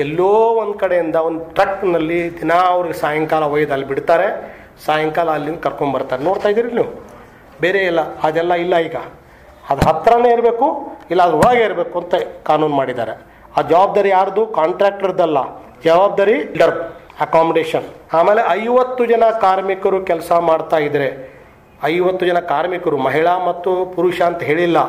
[0.03, 4.27] ಎಲ್ಲೋ ಒಂದು ಕಡೆಯಿಂದ ಒಂದು ಟ್ರಕ್ನಲ್ಲಿ ದಿನ ಅವ್ರಿಗೆ ಸಾಯಂಕಾಲ ಒಯ್ದು ಅಲ್ಲಿ ಬಿಡ್ತಾರೆ.
[4.85, 7.03] ಸಾಯಂಕಾಲ ಅಲ್ಲಿಂದ ಕರ್ಕೊಂಬರ್ತಾರೆ ನೋಡ್ತಾ ಇದ್ದೀರಿ ನೀವು?
[7.61, 8.95] ಬೇರೆ ಇಲ್ಲ ಅದೆಲ್ಲ ಇಲ್ಲ ಈಗ.
[9.69, 10.67] ಅದು ಹತ್ರನೇ ಇರಬೇಕು,
[11.11, 13.13] ಇಲ್ಲ ಅದ್ರ ಒಳಗೆ ಇರಬೇಕು ಅಂತ ಕಾನೂನು ಮಾಡಿದ್ದಾರೆ.
[13.57, 14.45] ಆ ಜವಾಬ್ದಾರಿ ಯಾರ್ದು?
[14.45, 15.37] ಕಾಂಟ್ರಾಕ್ಟರ್ದಲ್ಲ.
[15.83, 16.77] ಜವಾಬ್ದಾರಿ ಡರ್
[17.21, 21.07] ಅಕಾಮಿಡೇಷನ್ ಆಮೇಲೆ ಐವತ್ತು ಜನ ಕಾರ್ಮಿಕರು ಕೆಲಸ ಮಾಡ್ತಾ ಇದ್ರೆ,
[21.83, 24.79] ಐವತ್ತು ಜನ ಕಾರ್ಮಿಕರು, ಮಹಿಳಾ ಮತ್ತು ಪುರುಷ ಅಂತ ಹೇಳಿಲ್ಲ.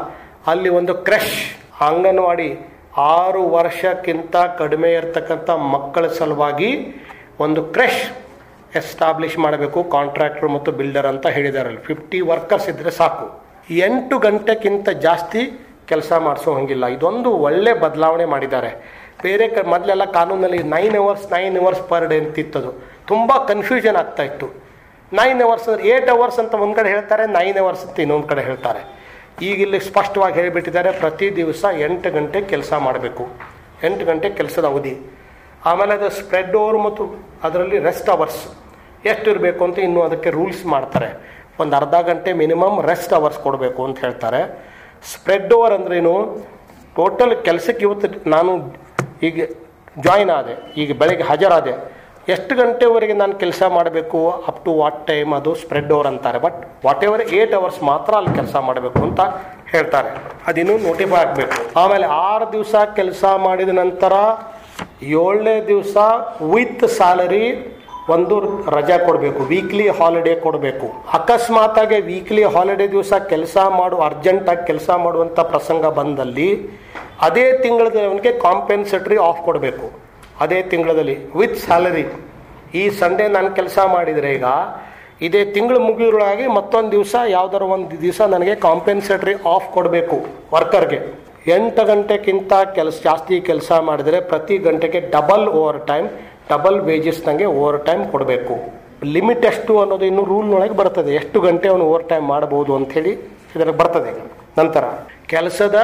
[0.47, 1.39] ಅಲ್ಲಿ ಒಂದು ಕ್ರಶ್,
[1.85, 2.49] ಅಂಗನವಾಡಿ
[2.97, 6.71] ಆರು ವರ್ಷಕ್ಕಿಂತ ಕಡಿಮೆ ಇರತಕ್ಕಂಥ ಮಕ್ಕಳ ಸಲುವಾಗಿ
[7.41, 8.03] ಒಂದು ಕ್ರಶ್
[8.81, 13.27] ಎಸ್ಟಾಬ್ಲಿಷ್ ಮಾಡಬೇಕು, ಕಾಂಟ್ರಾಕ್ಟರ್ ಮತ್ತು ಬಿಲ್ಡರ್ ಅಂತ ಹೇಳಿದ್ದಾರೆ ಅಲ್ಲಿ ಫಿಫ್ಟಿ ವರ್ಕರ್ಸ್ ಇದ್ದರೆ ಸಾಕು.
[13.87, 15.43] ಎಂಟು ಗಂಟೆಗಿಂತ ಜಾಸ್ತಿ
[15.91, 16.85] ಕೆಲಸ ಮಾಡಿಸೋ ಹಂಗಿಲ್ಲ.
[16.97, 18.71] ಇದೊಂದು ಒಳ್ಳೆ ಬದಲಾವಣೆ ಮಾಡಿದ್ದಾರೆ.
[19.25, 22.71] ಬೇರೆ ಕ, ಮೊದಲೆಲ್ಲ ಕಾನೂನಲ್ಲಿ nine hours nine hours per day ಅಂತಿತ್ತದು.
[23.11, 24.47] ತುಂಬ ಕನ್ಫ್ಯೂಷನ್ ಆಗ್ತಾ ಇತ್ತು.
[25.19, 28.83] ನೈನ್ ಅವರ್ಸ್ ಅಂದರೆ ಏಟ್ ಅವರ್ಸ್ ಅಂತ ಒಂದು ಕಡೆ ಹೇಳ್ತಾರೆ, ನೈನ್ ಅವರ್ಸ್ ಅಂತ ಇನ್ನೊಂದು ಕಡೆ ಹೇಳ್ತಾರೆ.
[29.49, 33.25] ಈಗ ಇಲ್ಲಿ ಸ್ಪಷ್ಟವಾಗಿ ಹೇಳಿಬಿಟ್ಟಿದ್ದಾರೆ, ಪ್ರತಿ ದಿವಸ ಎಂಟು ಗಂಟೆ ಕೆಲಸ ಮಾಡಬೇಕು.
[33.89, 34.95] ಎಂಟು ಗಂಟೆ ಕೆಲಸದ ಅವಧಿ.
[35.71, 37.05] ಆಮೇಲೆ ಅದು ಸ್ಪ್ರೆಡ್ ಓವರ್ ಮತ್ತು
[37.47, 38.43] ಅದರಲ್ಲಿ ರೆಸ್ಟ್ ಅವರ್ಸ್
[39.13, 41.09] ಎಷ್ಟು ಇರಬೇಕು ಅಂತ ಇನ್ನು ಅದಕ್ಕೆ ರೂಲ್ಸ್ ಮಾಡ್ತಾರೆ.
[41.63, 44.41] ಒಂದು ಅರ್ಧ ಗಂಟೆ ಮಿನಿಮಮ್ ರೆಸ್ಟ್ ಅವರ್ಸ್ ಕೊಡಬೇಕು ಅಂತ ಹೇಳ್ತಾರೆ.
[45.13, 46.15] ಸ್ಪ್ರೆಡ್ ಓವರ್ ಅಂದ್ರೇನು
[46.97, 48.53] ಟೋಟಲ್ ಕೆಲಸಕ್ಕೆ ಇವತ್ತು ನಾನು
[49.29, 49.37] ಈಗ
[50.07, 51.75] ಜಾಯಿನ್ ಆದೆ, ಈಗ ಬೆಳಗ್ಗೆ ಹಾಜರಾದೆ.
[52.35, 54.19] ಎಷ್ಟು ಗಂಟೆವರೆಗೆ ನಾನು ಕೆಲಸ ಮಾಡಬೇಕು?
[54.51, 56.39] ಅಪ್ ಟು ವಾಟ್ ಟೈಮ್ ಅದು ಸ್ಪ್ರೆಡ್ ಓವರ್ ಅಂತಾರೆ.
[56.45, 59.21] But whatever eight hours ಮಾತ್ರ ಅಲ್ಲಿ ಕೆಲಸ ಮಾಡಬೇಕು ಅಂತ
[59.73, 60.11] ಹೇಳ್ತಾರೆ.
[60.51, 61.57] ಅದಿನ್ನೂ ನೋಟಿಫೈ ಆಗಬೇಕು.
[61.83, 64.13] ಆಮೇಲೆ ಆರು ದಿವಸ ಕೆಲಸ ಮಾಡಿದ ನಂತರ
[65.23, 65.97] ಏಳನೇ ದಿವಸ
[66.55, 67.45] ವಿತ್ ಸ್ಯಾಲರಿ
[68.13, 68.37] ಒಂದು
[68.77, 70.87] ರಜಾ ಕೊಡಬೇಕು ವೀಕ್ಲಿ ಹಾಲಿಡೇ ಕೊಡಬೇಕು.
[71.19, 76.49] ಅಕಸ್ಮಾತಾಗಿ ವೀಕ್ಲಿ ಹಾಲಿಡೇ ದಿವಸ ಕೆಲಸ ಮಾಡು ಅರ್ಜೆಂಟಾಗಿ ಕೆಲಸ ಮಾಡುವಂಥ ಪ್ರಸಂಗ ಬಂದಲ್ಲಿ
[77.27, 79.87] ಅದೇ ತಿಂಗಳಲ್ಲಿ ಅವನಿಗೆ ಕಾಂಪೆನ್ಸೇಟರಿ ಆಫ್ ಕೊಡಬೇಕು.
[80.45, 82.05] ಅದೇ ತಿಂಗಳಲ್ಲಿ ವಿತ್ ಸ್ಯಾಲರಿ
[82.81, 84.49] ಈ ಸಂಡೇ ನಾನು ಕೆಲಸ ಮಾಡಿದರೆ ಈಗ
[85.27, 90.17] ಇದೇ ತಿಂಗಳು ಮುಗಿದ್ರೊಳಗೆ ಮತ್ತೊಂದು ದಿವಸ ಯಾವ್ದಾರು ಒಂದು ದಿವಸ ನನಗೆ ಕಾಂಪೆನ್ಸೇಟ್ರಿ ಆಫ್ ಕೊಡಬೇಕು
[90.55, 90.99] ವರ್ಕರ್ಗೆ
[91.55, 96.09] ಎಂಟು ಗಂಟೆಗಿಂತ ಕೆಲಸ ಜಾಸ್ತಿ ಕೆಲಸ ಮಾಡಿದರೆ ಪ್ರತಿ ಗಂಟೆಗೆ ಡಬಲ್ ಓವರ್ ಟೈಮ್
[96.53, 98.55] ಡಬಲ್ ವೇಜಸ್ನಂಗೆ ಓವರ್ ಟೈಮ್ ಕೊಡಬೇಕು.
[99.15, 101.11] ಲಿಮಿಟ್ ಎಷ್ಟು ಅನ್ನೋದು ಇನ್ನು ರೂಲ್ನೊಳಗೆ ಬರ್ತದೆ.
[101.21, 103.13] ಎಷ್ಟು ಗಂಟೆ ಅವನು ಓವರ್ ಟೈಮ್ ಮಾಡಬಹುದು ಅಂಥೇಳಿ
[103.55, 104.13] ಇದರಲ್ಲಿ ಬರ್ತದೆ.
[104.61, 104.85] ನಂತರ
[105.33, 105.79] ಕೆಲಸದ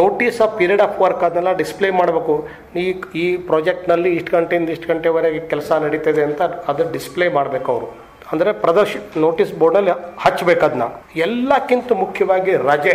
[0.00, 2.34] notice of period of work ಅದನ್ನೆಲ್ಲ ಡಿಸ್ಪ್ಲೇ ಮಾಡಬೇಕು.
[2.82, 2.84] ಈ
[3.22, 7.88] ಈ ಪ್ರಾಜೆಕ್ಟ್ನಲ್ಲಿ ಇಷ್ಟು ಗಂಟೆಯಿಂದ ಇಷ್ಟು ಗಂಟೆವರೆಗೆ ಕೆಲಸ ನಡೀತದೆ ಅಂತ ಅದು ಡಿಸ್ಪ್ಲೇ ಮಾಡಬೇಕು ಅವರು.
[8.32, 9.92] ಅಂದರೆ ಪ್ರದರ್ಶ ನೋಟಿಸ್ ಬೋರ್ಡಲ್ಲಿ
[10.24, 10.86] ಹಚ್ಬೇಕು ಅದನ್ನ
[11.26, 12.94] ಎಲ್ಲಕ್ಕಿಂತ ಮುಖ್ಯವಾಗಿ ರಜೆ.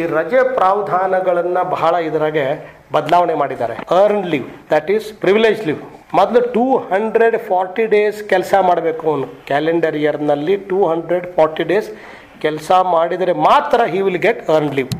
[0.00, 2.44] ಈ ರಜೆ ಪ್ರಾವಧಾನಗಳನ್ನು ಬಹಳ ಇದರಾಗೆ
[2.94, 3.74] ಬದಲಾವಣೆ ಮಾಡಿದ್ದಾರೆ.
[3.98, 5.82] Earn leave that is privilege leave
[6.18, 9.26] ಮೊದಲು ಟೂ ಹಂಡ್ರೆಡ್ ಫಾರ್ಟಿ ಡೇಸ್ ಕೆಲಸ ಮಾಡಬೇಕು ಅವನು.
[9.50, 11.88] ಕ್ಯಾಲೆಂಡರ್ ಇಯರ್ನಲ್ಲಿ ಟೂ ಹಂಡ್ರೆಡ್ ಫಾರ್ಟಿ ಡೇಸ್
[12.44, 14.90] ಕೆಲಸ ಮಾಡಿದರೆ ಮಾತ್ರ he will get earn leave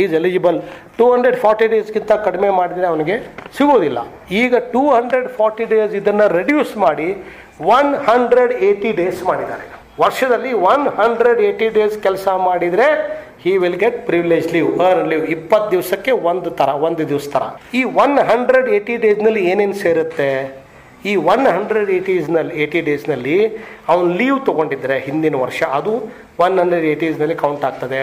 [0.00, 0.58] is eligible
[0.98, 3.16] two hundred forty ಡೇಸ್ಗಿಂತ ಕಡಿಮೆ ಮಾಡಿದರೆ ಅವನಿಗೆ
[3.56, 3.98] ಸಿಗೋದಿಲ್ಲ.
[4.42, 7.08] ಈಗ ಟೂ ಹಂಡ್ರೆಡ್ ಫಾರ್ಟಿ ಡೇಸ್ ಇದನ್ನು ರೆಡ್ಯೂಸ್ ಮಾಡಿ
[7.78, 9.66] ಒನ್ ಹಂಡ್ರೆಡ್ ಏಯ್ಟಿ ಡೇಸ್ ಮಾಡಿದ್ದಾರೆ.
[10.04, 12.88] ವರ್ಷದಲ್ಲಿ ಒನ್ ಹಂಡ್ರೆಡ್ ಏಯ್ಟಿ ಡೇಸ್ ಕೆಲಸ ಮಾಡಿದರೆ
[13.44, 17.44] he will get privilege leave earn leave ಇಪ್ಪತ್ತು ದಿವಸಕ್ಕೆ ಒಂದು ಥರ ಒಂದು ದಿವಸ ಥರ
[17.78, 20.30] ಈ ಒನ್ ಹಂಡ್ರೆಡ್ ಏಯ್ಟಿ ಡೇಸ್ನಲ್ಲಿ ಏನೇನು ಸೇರುತ್ತೆ?
[21.10, 23.36] ಈ ಒನ್ ಹಂಡ್ರೆಡ್ ಏಯ್ಟೀಸ್ನಲ್ಲಿ ಏಯ್ಟಿ ಡೇಸ್ನಲ್ಲಿ
[23.92, 25.60] ಅವನು ಲೀವ್ ತೊಗೊಂಡಿದ್ರೆ ಹಿಂದಿನ ವರ್ಷ.
[25.78, 25.92] ಅದು
[26.44, 28.00] ಒನ್ ಹಂಡ್ರೆಡ್ ಏಯ್ಟೀಸ್ನಲ್ಲಿ ಕೌಂಟ್ ಆಗ್ತದೆ.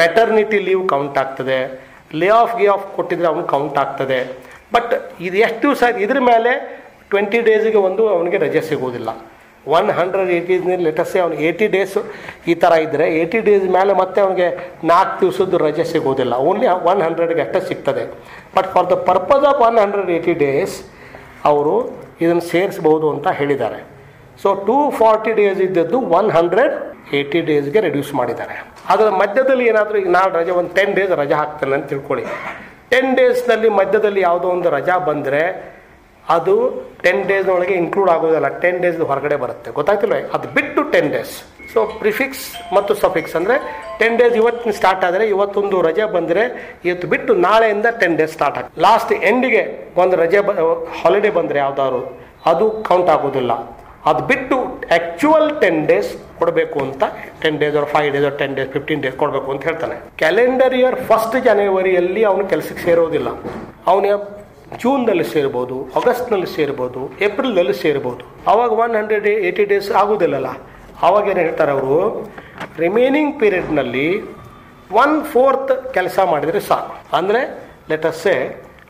[0.00, 1.58] ಮೆಟರ್ನಿಟಿ ಲೀವ್ ಕೌಂಟ್ ಆಗ್ತದೆ.
[2.20, 4.18] ಲೇ ಆಫ್ ಗೇ ಆಫ್ ಕೊಟ್ಟಿದ್ರೆ ಅವನು ಕೌಂಟ್ ಆಗ್ತದೆ.
[4.74, 4.92] ಬಟ್
[5.26, 6.52] ಇದು ಎಷ್ಟು ದಿವಸ ಇದ್ರ ಮೇಲೆ
[7.12, 9.10] ಟ್ವೆಂಟಿ ಡೇಸಿಗೆ ಒಂದು ಅವನಿಗೆ ರಜೆ ಸಿಗೋದಿಲ್ಲ.
[9.76, 11.98] ಒನ್ ಹಂಡ್ರೆಡ್ ಏಯ್ಟೀಸ್ನಲ್ಲಿ ಲೆಟಸ್ಸೇ ಅವ್ನು ಏಯ್ಟಿ ಡೇಸ್
[12.50, 14.48] ಈ ಥರ ಇದ್ದರೆ ಏಯ್ಟಿ ಡೇಸ್ ಮೇಲೆ ಮತ್ತೆ ಅವನಿಗೆ
[14.90, 16.34] ನಾಲ್ಕು ದಿವಸದ್ದು ರಜೆ ಸಿಗೋದಿಲ್ಲ.
[16.48, 18.04] ಓನ್ಲಿ ಒನ್ ಹಂಡ್ರೆಡ್ಗೆ ಅಷ್ಟೇ ಸಿಗ್ತದೆ.
[18.56, 20.76] But for the purpose of one hundred eighty days
[21.52, 21.74] ಅವರು
[22.20, 23.80] ಇದನ್ನು ಸೇರಿಸ್ಬೋದು ಅಂತ ಹೇಳಿದ್ದಾರೆ.
[24.42, 26.74] ಸೊ ಟೂ ಫಾರ್ಟಿ ಡೇಸ್ ಇದ್ದದ್ದು ಒನ್ ಹಂಡ್ರೆಡ್
[27.14, 28.54] ಏಯ್ಟಿ ಡೇಸ್ಗೆ ರೆಡ್ಯೂಸ್ ಮಾಡಿದ್ದಾರೆ.
[28.88, 32.24] ಅದರ ಮಧ್ಯದಲ್ಲಿ ಏನಾದರೂ, ನಾಳೆ ರಜೆ ಒಂದು ಟೆನ್ ಡೇಸ್ ರಜೆ ಹಾಕ್ತೇನೆ ಅಂತ ತಿಳ್ಕೊಳ್ಳಿ.
[32.90, 35.42] ಟೆನ್ ಡೇಸ್ನಲ್ಲಿ ಮಧ್ಯದಲ್ಲಿ ಯಾವುದೋ ಒಂದು ರಜಾ ಬಂದರೆ
[36.28, 36.54] ಅದು
[37.02, 38.48] ಟೆನ್ ಡೇಸ್ನೊಳಗೆ ಇನ್ಕ್ಲೂಡ್ ಆಗೋದಿಲ್ಲ.
[38.48, 39.70] ಟೆನ್ ಡೇಸ್ ಹೊರಗಡೆ ಬರುತ್ತೆ.
[39.70, 41.34] ಗೊತ್ತಾಗ್ತಿಲ್ಲ ಅದು ಬಿಟ್ಟು ಟೆನ್ ಡೇಸ್
[41.74, 42.44] ಸೊ ಪ್ರಿಫಿಕ್ಸ್
[42.76, 43.56] ಮತ್ತು ಸಫಿಕ್ಸ್ ಅಂದರೆ
[44.00, 46.42] ಟೆನ್ ಡೇಸ್ ಇವತ್ತಿನ ಸ್ಟಾರ್ಟ್ ಆದರೆ ಇವತ್ತೊಂದು ರಜೆ ಬಂದರೆ
[46.86, 48.82] ಇವತ್ತು ಬಿಟ್ಟು ನಾಳೆಯಿಂದ ಟೆನ್ ಡೇಸ್ ಸ್ಟಾರ್ಟ್ ಆಗುತ್ತೆ.
[48.88, 49.62] ಲಾಸ್ಟ್ ಎಂಡಿಗೆ
[50.02, 50.52] ಒಂದು ರಜೆ ಬ
[51.00, 52.02] ಹಾಲಿಡೇ ಬಂದರೆ ಯಾವ್ದಾದ್ರು,
[52.52, 53.52] ಅದು ಕೌಂಟ್ ಆಗೋದಿಲ್ಲ.
[54.10, 54.56] ಅದು ಬಿಟ್ಟು
[54.94, 57.04] ಆ್ಯಕ್ಚುವಲ್ ಟೆನ್ ಡೇಸ್ ಕೊಡಬೇಕು ಅಂತ
[57.42, 59.96] ten days or five days ten days fifteen days ಕೊಡಬೇಕು ಅಂತ ಹೇಳ್ತಾನೆ.
[60.22, 63.30] ಕ್ಯಾಲೆಂಡರ್ ಇಯರ್ ಫಸ್ಟ್ ಜನವರಿಯಲ್ಲಿ ಅವನು ಕೆಲಸಕ್ಕೆ ಸೇರೋದಿಲ್ಲ.
[63.92, 64.04] ಅವನ
[64.82, 68.22] ಜೂನ್ನಲ್ಲಿ ಸೇರ್ಬೋದು ಆಗಸ್ಟ್ನಲ್ಲಿ ಸೇರ್ಬೋದು ಏಪ್ರಿಲ್ನಲ್ಲಿ ಸೇರ್ಬೋದು.
[68.52, 70.50] ಅವಾಗ ಒನ್ ಹಂಡ್ರೆಡ್ ಏಯ್ಟಿ ಡೇಸ್ ಆಗೋದಿಲ್ಲಲ್ಲ.
[71.02, 71.98] ಅವಾಗ ಏನು ಹೇಳ್ತಾರೆ ಅವರು?
[72.78, 74.08] ರಿಮೈನಿಂಗ್ ಪೀರಿಯಡ್ನಲ್ಲಿ
[74.92, 77.16] ಒನ್ ಫೋರ್ತ್ ಕೆಲಸ ಮಾಡಿದರೆ ಸಾಕು.
[77.16, 77.40] ಅಂದರೆ
[77.90, 78.36] ಲೆಟಸ್ಸೇ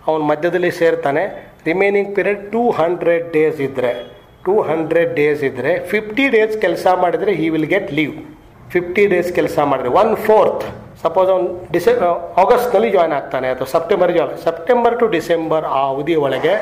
[0.06, 1.54] ಅವನು ಮಧ್ಯದಲ್ಲಿ ಸೇರ್ತಾನೆ.
[1.66, 3.92] Remaining period two hundred days ಇದ್ದರೆ
[4.44, 8.14] ಟೂ ಹಂಡ್ರೆಡ್ ಡೇಸ್ ಇದ್ದರೆ ಫಿಫ್ಟಿ ಡೇಸ್ ಕೆಲಸ ಮಾಡಿದರೆ he will get leave
[8.70, 10.64] fifty days ಕೆಲಸ ಮಾಡಿದರೆ ಒನ್ ಫೋರ್ತ್
[11.04, 11.92] ಸಪೋಸ್ ಅವ್ನು ಡಿಸೆ
[12.42, 16.54] ಆಗಸ್ಟ್ನಲ್ಲಿ ಜಾಯ್ನ್ ಆಗ್ತಾನೆ, ಅಥವಾ September join September to December ಆ ಅವಧಿ ಒಳಗೆ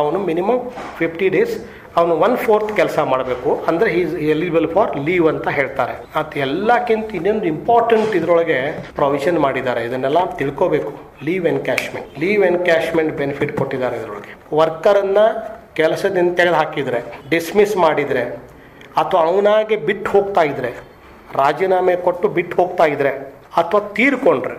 [0.00, 0.60] ಅವನು ಮಿನಿಮಮ್
[0.98, 1.54] ಫಿಫ್ಟಿ ಡೇಸ್
[2.00, 3.50] ಅವನು ಒನ್ ಫೋರ್ತ್ ಕೆಲಸ ಮಾಡಬೇಕು.
[3.68, 5.94] ಅಂದರೆ ಈಸ್ ಎಲಿಜಿಬಲ್ ಫಾರ್ ಲೀವ್ ಅಂತ ಹೇಳ್ತಾರೆ.
[6.18, 8.58] ಅದು ಎಲ್ಲಕ್ಕಿಂತ ಇನ್ನೊಂದು ಇಂಪಾರ್ಟೆಂಟ್ ಇದರೊಳಗೆ
[8.98, 9.80] ಪ್ರೊವಿಷನ್ ಮಾಡಿದ್ದಾರೆ.
[9.88, 10.92] ಇದನ್ನೆಲ್ಲ ತಿಳ್ಕೋಬೇಕು.
[11.28, 14.30] Leave encashment leave encashment benefit ಕೊಟ್ಟಿದ್ದಾರೆ ಇದರೊಳಗೆ.
[14.60, 15.26] ವರ್ಕರನ್ನು
[15.80, 17.00] ಕೆಲಸದಿಂದ ತೆಗೆದು ಹಾಕಿದರೆ
[17.32, 18.24] ಡಿಸ್ಮಿಸ್ ಮಾಡಿದರೆ,
[19.00, 20.72] ಅಥವಾ ಅವನಾಗೆ ಬಿಟ್ಟು ಹೋಗ್ತಾ ಇದ್ರೆ,
[21.42, 23.12] ರಾಜೀನಾಮೆ ಕೊಟ್ಟು ಬಿಟ್ಟು ಹೋಗ್ತಾ ಇದ್ರೆ
[23.58, 24.56] ಅಥವಾ ತೀರ್ಕೊಂಡ್ರೆ,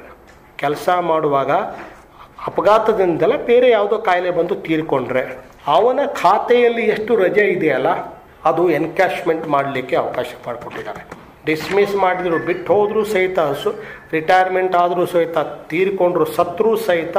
[0.62, 1.52] ಕೆಲಸ ಮಾಡುವಾಗ
[2.50, 5.24] ಅಪಘಾತದಿಂದಲೇ ಬೇರೆ ಯಾವುದೋ ಕಾಯಿಲೆ ಬಂದು ತೀರ್ಕೊಂಡ್ರೆ,
[5.76, 7.90] ಅವನ ಖಾತೆಯಲ್ಲಿ ಎಷ್ಟು ರಜೆ ಇದೆಯಲ್ಲ,
[8.50, 11.02] ಅದು ಎನ್ಕ್ಯಾಶ್ಮೆಂಟ್ ಮಾಡಲಿಕ್ಕೆ ಅವಕಾಶ ಮಾಡಿಕೊಟ್ಟಿದ್ದಾರೆ.
[11.46, 13.70] ಡಿಸ್ಮಿಸ್ ಮಾಡಿದ್ರು, ಬಿಟ್ಟು ಹೋದರೂ ಸಹಿತ ಸು
[14.16, 15.38] ರಿಟೈರ್ಮೆಂಟ್ ಆದರೂ ಸಹಿತ
[15.72, 17.18] ತೀರ್ಕೊಂಡ್ರು, ಸತ್ರೂ ಸಹಿತ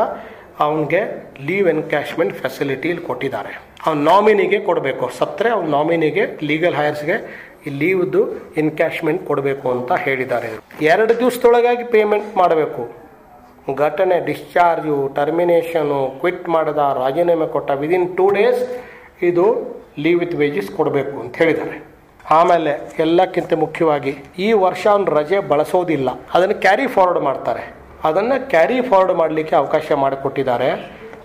[0.65, 1.01] ಅವನಿಗೆ
[1.49, 3.53] ಲೀವ್ ಎನ್ಕ್ಯಾಶ್ಮೆಂಟ್ ಫೆಸಿಲಿಟಿ ಇಲ್ಲಿ ಕೊಟ್ಟಿದ್ದಾರೆ.
[3.87, 5.05] ಅವ್ನ ನಾಮಿನಿಗೆ ಕೊಡಬೇಕು.
[5.19, 7.17] ಸತ್ತರೆ ಅವ್ನ ನಾಮಿನಿಗೆ ಲೀಗಲ್ ಹೈಯರ್ಸ್ಗೆ
[7.67, 8.21] ಈ ಲೀವ್ದು
[8.63, 10.51] ಇನ್ಕ್ಯಾಶ್ಮೆಂಟ್ ಕೊಡಬೇಕು ಅಂತ ಹೇಳಿದ್ದಾರೆ.
[10.93, 12.83] ಎರಡು ದಿವಸದೊಳಗಾಗಿ ಪೇಮೆಂಟ್ ಮಾಡಬೇಕು.
[13.85, 18.63] ಘಟನೆ ಡಿಸ್ಚಾರ್ಜು ಟರ್ಮಿನೇಷನು ಕ್ವಿಟ್ ಮಾಡದ ರಾಜೀನಾಮೆ ಕೊಟ್ಟ ವಿದಿನ್ ಟೂ ಡೇಸ್
[19.31, 19.47] ಇದು
[19.99, 21.77] ಲೀವ್ ವಿತ್ ವೇಜಸ್ ಕೊಡಬೇಕು ಅಂತ ಹೇಳಿದ್ದಾರೆ.
[22.31, 22.73] ಆಮೇಲೆ
[23.05, 26.09] ಎಲ್ಲಕ್ಕಿಂತ ಮುಖ್ಯವಾಗಿ ಈ ವರ್ಷ ಅವ್ನು ರಜೆ ಬಳಸೋದಿಲ್ಲ.
[26.35, 27.63] ಅದನ್ನು ಕ್ಯಾರಿ ಫಾರ್ವರ್ಡ್ ಮಾಡ್ತಾರೆ.
[28.09, 30.71] ಅದನ್ನು ಕ್ಯಾರಿ ಫಾರ್ವರ್ಡ್ ಮಾಡಲಿಕ್ಕೆ ಅವಕಾಶ ಮಾಡಿಕೊಟ್ಟಿದ್ದಾರೆ.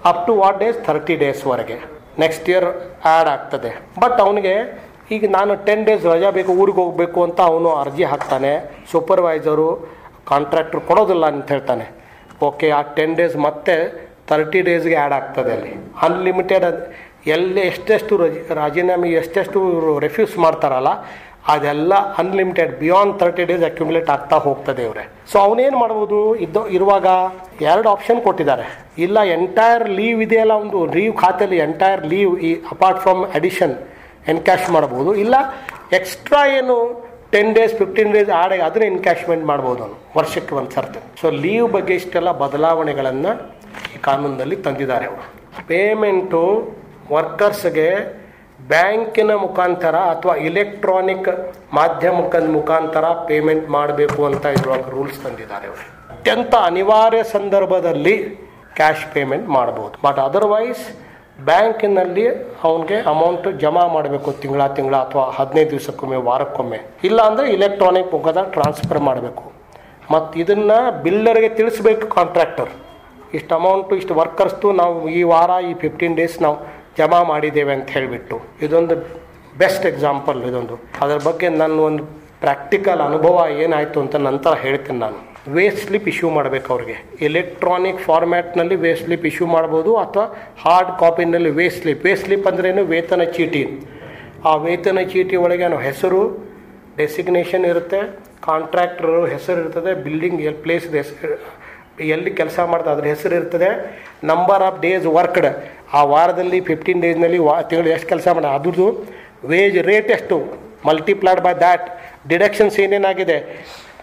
[0.10, 1.78] Up to what days thirty ಡೇಸ್ವರೆಗೆ
[2.20, 3.72] next year add ಆಗ್ತದೆ.
[4.04, 4.54] ಬಟ್ ಅವನಿಗೆ
[5.16, 8.52] ಈಗ ನಾನು ಟೆನ್ ಡೇಸ್ ರಜಾ ಬೇಕು, ಊರಿಗೆ ಹೋಗಬೇಕು ಅಂತ ಅವನು ಅರ್ಜಿ ಹಾಕ್ತಾನೆ.
[8.92, 9.70] ಸೂಪರ್ವೈಸರು
[10.32, 11.86] ಕಾಂಟ್ರಾಕ್ಟ್ರು ಕೊಡೋದಿಲ್ಲ ಅಂತ ಹೇಳ್ತಾನೆ.
[12.48, 13.76] ಓಕೆ ಆ ಟೆನ್ ಡೇಸ್ ಮತ್ತೆ
[14.30, 15.72] ತರ್ಟಿ ಡೇಸ್ಗೆ ಆ್ಯಡ್ ಆಗ್ತದೆ ಅಲ್ಲಿ.
[16.08, 16.66] ಅನ್ಲಿಮಿಟೆಡ್
[17.36, 19.60] ಎಲ್ಲಿ ಎಷ್ಟೆಷ್ಟು ರಜಿ, ರಾಜೀನಾಮೆ ಎಷ್ಟೆಷ್ಟು
[20.06, 20.92] ರೆಫ್ಯೂಸ್ ಮಾಡ್ತಾರಲ್ಲ,
[21.54, 25.04] ಅದೆಲ್ಲ unlimited beyond thirty days accumulate ಆಗ್ತಾ ಹೋಗ್ತದೆ ಇವರೇ.
[25.32, 26.20] ಸೊ ಅವನೇನು ಮಾಡ್ಬೋದು?
[26.46, 27.08] ಇದ್ದು, ಇರುವಾಗ
[27.72, 28.66] ಎರಡು ಆಪ್ಷನ್ ಕೊಟ್ಟಿದ್ದಾರೆ.
[29.06, 33.76] ಇಲ್ಲ ಎಂಟೈರ್ ಲೀವ್ ಇದೆಯಲ್ಲ ಒಂದು ಲೀವ್ ಖಾತೆಯಲ್ಲಿ ಎಂಟೈರ್ ಲೀವ್ ಈ ಅಪಾರ್ಟ್ ಫ್ರಮ್ ಅಡಿಷನ್
[34.34, 35.36] ಎನ್ಕ್ಯಾಶ್ ಮಾಡ್ಬೋದು ಇಲ್ಲ
[36.00, 36.76] ಎಕ್ಸ್ಟ್ರಾ ಏನು
[37.34, 41.00] ಟೆನ್ ಡೇಸ್ ಫಿಫ್ಟೀನ್ ಡೇಸ್ ಆಡ ಅದನ್ನ ಎನ್ಕ್ಯಾಶ್ಮೆಂಟ್ ಮಾಡ್ಬೋದು ಅವನು, ವರ್ಷಕ್ಕೆ ಒಂದು ಸರ್ತಿ.
[41.22, 43.32] ಸೊ ಲೀವ್ ಬಗ್ಗೆ ಇಷ್ಟೆಲ್ಲ ಬದಲಾವಣೆಗಳನ್ನು
[43.96, 45.26] ಈ ಕಾನೂನಲ್ಲಿ ತಂದಿದ್ದಾರೆ ಅವರು.
[45.68, 46.44] ಪೇಮೆಂಟು
[47.12, 47.90] ವರ್ಕರ್ಸ್ಗೆ
[48.70, 51.28] ಬ್ಯಾಂಕಿನ ಮುಖಾಂತರ ಅಥವಾ ಇಲೆಕ್ಟ್ರಾನಿಕ್
[51.74, 55.84] ಮಾಧ್ಯಮದ ಮುಖಾಂತರ ಪೇಮೆಂಟ್ ಮಾಡಬೇಕು ಅಂತ ಇರುವಾಗ ರೂಲ್ಸ್ ತಂದಿದ್ದಾರೆ ಅವರು.
[56.14, 58.16] ಅತ್ಯಂತ ಅನಿವಾರ್ಯ ಸಂದರ್ಭದಲ್ಲಿ
[58.80, 60.84] ಕ್ಯಾಶ್ ಪೇಮೆಂಟ್ ಮಾಡ್ಬೋದು ಬಟ್ ಅದರ್ವೈಸ್
[61.50, 62.24] ಬ್ಯಾಂಕಿನಲ್ಲಿ
[62.68, 66.80] ಅವನಿಗೆ ಅಮೌಂಟ್ ಜಮಾ ಮಾಡಬೇಕು ತಿಂಗಳ ತಿಂಗಳ ಅಥವಾ ಹದಿನೈದು ದಿವಸಕ್ಕೊಮ್ಮೆ, ವಾರಕ್ಕೊಮ್ಮೆ.
[67.10, 69.44] ಇಲ್ಲ ಅಂದರೆ ಇಲೆಕ್ಟ್ರಾನಿಕ್ ಮುಖದ ಟ್ರಾನ್ಸ್ಫರ್ ಮಾಡಬೇಕು.
[70.14, 72.72] ಮತ್ತು ಇದನ್ನು ಬಿಲ್ಲರಿಗೆ ತಿಳಿಸ್ಬೇಕು ಕಾಂಟ್ರಾಕ್ಟರ್
[73.38, 76.58] ಇಷ್ಟು ಅಮೌಂಟು ಇಷ್ಟು ವರ್ಕರ್ಸ್ದು ನಾವು ಈ ವಾರ, ಈ ಫಿಫ್ಟೀನ್ ಡೇಸ್ ನಾವು
[77.00, 78.36] ಜಮಾ ಮಾಡಿದ್ದೇವೆ ಅಂತ ಹೇಳಿಬಿಟ್ಟು.
[78.66, 78.96] ಇದೊಂದು
[79.62, 80.76] ಬೆಸ್ಟ್ ಎಕ್ಸಾಂಪಲ್ ಇದೊಂದು.
[81.04, 82.04] ಅದರ ಬಗ್ಗೆ ನನ್ನ ಒಂದು
[82.46, 85.20] ಪ್ರಾಕ್ಟಿಕಲ್ ಅನುಭವ ಏನಾಯಿತು ಅಂತ ನಂತರ ಹೇಳ್ತೀನಿ ನಾನು.
[85.56, 86.96] ವೇಸ್ಟ್ ಸ್ಲಿಪ್ ಇಶ್ಯೂ ಮಾಡಬೇಕು ಅವ್ರಿಗೆ.
[87.28, 90.26] ಎಲೆಕ್ಟ್ರಾನಿಕ್ ಫಾರ್ಮ್ಯಾಟ್ನಲ್ಲಿ ವೇಸ್ಟ್ ಸ್ಲಿಪ್ ಇಶ್ಯೂ ಮಾಡ್ಬೋದು ಅಥವಾ
[90.64, 93.64] ಹಾರ್ಡ್ ಕಾಪಿನಲ್ಲಿ ವೇಸ್ಟ್ ಸ್ಲಿಪ್ ವೇಸ್ಟ್ ಸ್ಲಿಪ್ ಅಂದ್ರೇನು ವೇತನ ಚೀಟಿ.
[94.50, 96.22] ಆ ವೇತನ ಚೀಟಿ ಒಳಗೆ ನಾವು ಹೆಸರು
[96.98, 98.00] ಡೆಸಿಗ್ನೇಷನ್ ಇರುತ್ತೆ
[98.50, 100.86] ಕಾಂಟ್ರಾಕ್ಟರ್ ಹೆಸರು ಇರ್ತದೆ ಬಿಲ್ಡಿಂಗ್ ಎಲ್ಲಿ ಪ್ಲೇಸ್
[102.16, 103.70] ಎಲ್ಲಿ ಕೆಲಸ ಮಾಡ್ತಾ ಅದ್ರ ಹೆಸರು ಇರ್ತದೆ.
[104.32, 105.48] ನಂಬರ್ ಆಫ್ ಡೇಸ್ ವರ್ಕ್ಡ್
[105.98, 108.88] ಆ ವಾರದಲ್ಲಿ ಫಿಫ್ಟೀನ್ ಡೇಸ್ನಲ್ಲಿ ವಾ ತಿಂಗಳು ಎಷ್ಟು ಕೆಲಸ ಮಾಡ ಅದ್ರದ್ದು
[109.52, 110.38] ವೇಜ್ ರೇಟ್ ಎಷ್ಟು?
[110.88, 111.86] ಮಲ್ಟಿಪ್ಲೈಡ್ ಬೈ ದ್ಯಾಟ್
[112.32, 113.38] ಡಿಡಕ್ಷನ್ಸ್ ಏನೇನಾಗಿದೆ?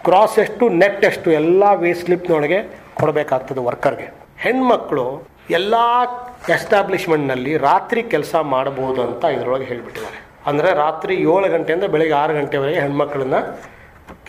[0.05, 2.59] ಕ್ರಾಸ್ ಎಷ್ಟು ನೆಟ್ ಎಷ್ಟು, ಎಲ್ಲ ವೇ ಸ್ಲಿಪ್ನೊಳಗೆ
[2.99, 4.07] ಕೊಡಬೇಕಾಗ್ತದೆ ವರ್ಕರ್ಗೆ
[4.43, 5.05] ಹೆಣ್ಮಕ್ಳು
[5.57, 5.75] ಎಲ್ಲ
[6.55, 10.19] ಎಸ್ಟಾಬ್ಲಿಷ್ಮೆಂಟ್ನಲ್ಲಿ ರಾತ್ರಿ ಕೆಲಸ ಮಾಡಬಹುದು ಅಂತ ಇದರೊಳಗೆ ಹೇಳಿಬಿಟ್ಟಿದ್ದಾರೆ.
[10.49, 13.39] ಅಂದರೆ ರಾತ್ರಿ ಏಳು ಗಂಟೆಯಿಂದ ಬೆಳಗ್ಗೆ ಆರು ಗಂಟೆವರೆಗೆ ಹೆಣ್ಮಕ್ಳನ್ನ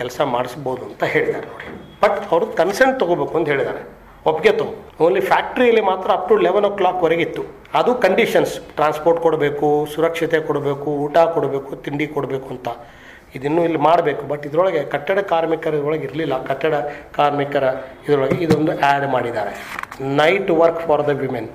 [0.01, 1.69] ಕೆಲಸ ಮಾಡಿಸ್ಬೋದು ಅಂತ ಹೇಳಿದ್ದಾರೆ ನೋಡಿ.
[2.03, 3.83] ಬಟ್ ಅವರು ಕನ್ಸೆಂಟ್ ತೊಗೋಬೇಕು ಅಂತ ಹೇಳಿದ್ದಾರೆ.
[4.31, 4.75] ಒಪ್ಪಿಗೆ ತಗೋ.
[5.05, 7.43] ಓನ್ಲಿ ಫ್ಯಾಕ್ಟ್ರಿಯಲ್ಲಿ ಮಾತ್ರ ಅಪ್ ಟು ಲೆವೆನ್ ಓ ಕ್ಲಾಕ್ವರೆಗೆ ಇತ್ತು.
[7.81, 12.69] ಅದು ಕಂಡೀಷನ್ಸ್ ಟ್ರಾನ್ಸ್ಪೋರ್ಟ್ ಕೊಡಬೇಕು, ಸುರಕ್ಷತೆ ಕೊಡಬೇಕು, ಊಟ ಕೊಡಬೇಕು, ತಿಂಡಿ ಕೊಡಬೇಕು ಅಂತ.
[13.39, 14.23] ಇದನ್ನು ಇಲ್ಲಿ ಮಾಡಬೇಕು.
[14.33, 16.35] ಬಟ್ ಇದರೊಳಗೆ ಕಟ್ಟಡ ಕಾರ್ಮಿಕರ ಇದರೊಳಗೆ ಇರಲಿಲ್ಲ.
[16.51, 16.75] ಕಟ್ಟಡ
[17.19, 17.65] ಕಾರ್ಮಿಕರ
[18.07, 19.53] ಇದರೊಳಗೆ ಇದೊಂದು ಆ್ಯಡ್ ಮಾಡಿದ್ದಾರೆ.
[20.21, 21.49] Night work for the women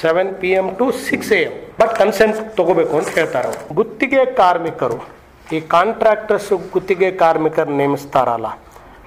[0.00, 3.62] seven P M to six A M but consent ತಗೋಬೇಕು ಅಂತ ಹೇಳ್ತಾರೆ ಅವರು.
[3.78, 4.98] ಗುತ್ತಿಗೆ ಕಾರ್ಮಿಕರು,
[5.54, 8.48] ಈ ಕಾಂಟ್ರಾಕ್ಟರ್ಸ್ ಗುತ್ತಿಗೆ ಕಾರ್ಮಿಕರು ನೇಮಿಸ್ತಾರಲ್ಲ,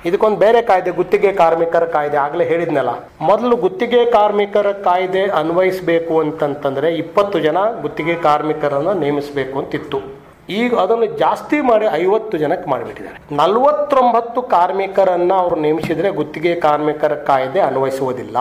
[0.08, 2.94] ಇದಕ್ಕೊಂದು ಬೇರೆ ಕಾಯ್ದೆ, ಗುತ್ತಿಗೆ ಕಾರ್ಮಿಕರ ಕಾಯ್ದೆ ಆಗಲೇ ಹೇಳಿದ್ನಲ್ಲ.
[3.30, 10.02] ಮೊದಲು ಗುತ್ತಿಗೆ ಕಾರ್ಮಿಕರ ಕಾಯ್ದೆ ಅನ್ವಯಿಸಬೇಕು ಅಂತಂತಂದರೆ ಇಪ್ಪತ್ತು ಜನ ಗುತ್ತಿಗೆ ಕಾರ್ಮಿಕರನ್ನು ನೇಮಿಸಬೇಕು ಅಂತಿತ್ತು.
[10.50, 13.20] ಈಗ ಅದನ್ನು ಜಾಸ್ತಿ ಮಾಡಿ ಐವತ್ತು ಜನಕ್ಕೆ ಮಾಡಿಬಿಟ್ಟಿದ್ದಾರೆ.
[13.42, 18.38] ನಲವತ್ತೊಂಬತ್ತು ಕಾರ್ಮಿಕರನ್ನ ಅವರು ನೇಮಿಸಿದರೆ ಗುತ್ತಿಗೆ ಕಾರ್ಮಿಕರ ಕಾಯ್ದೆ ಅನ್ವಯಿಸುವುದಿಲ್ಲ.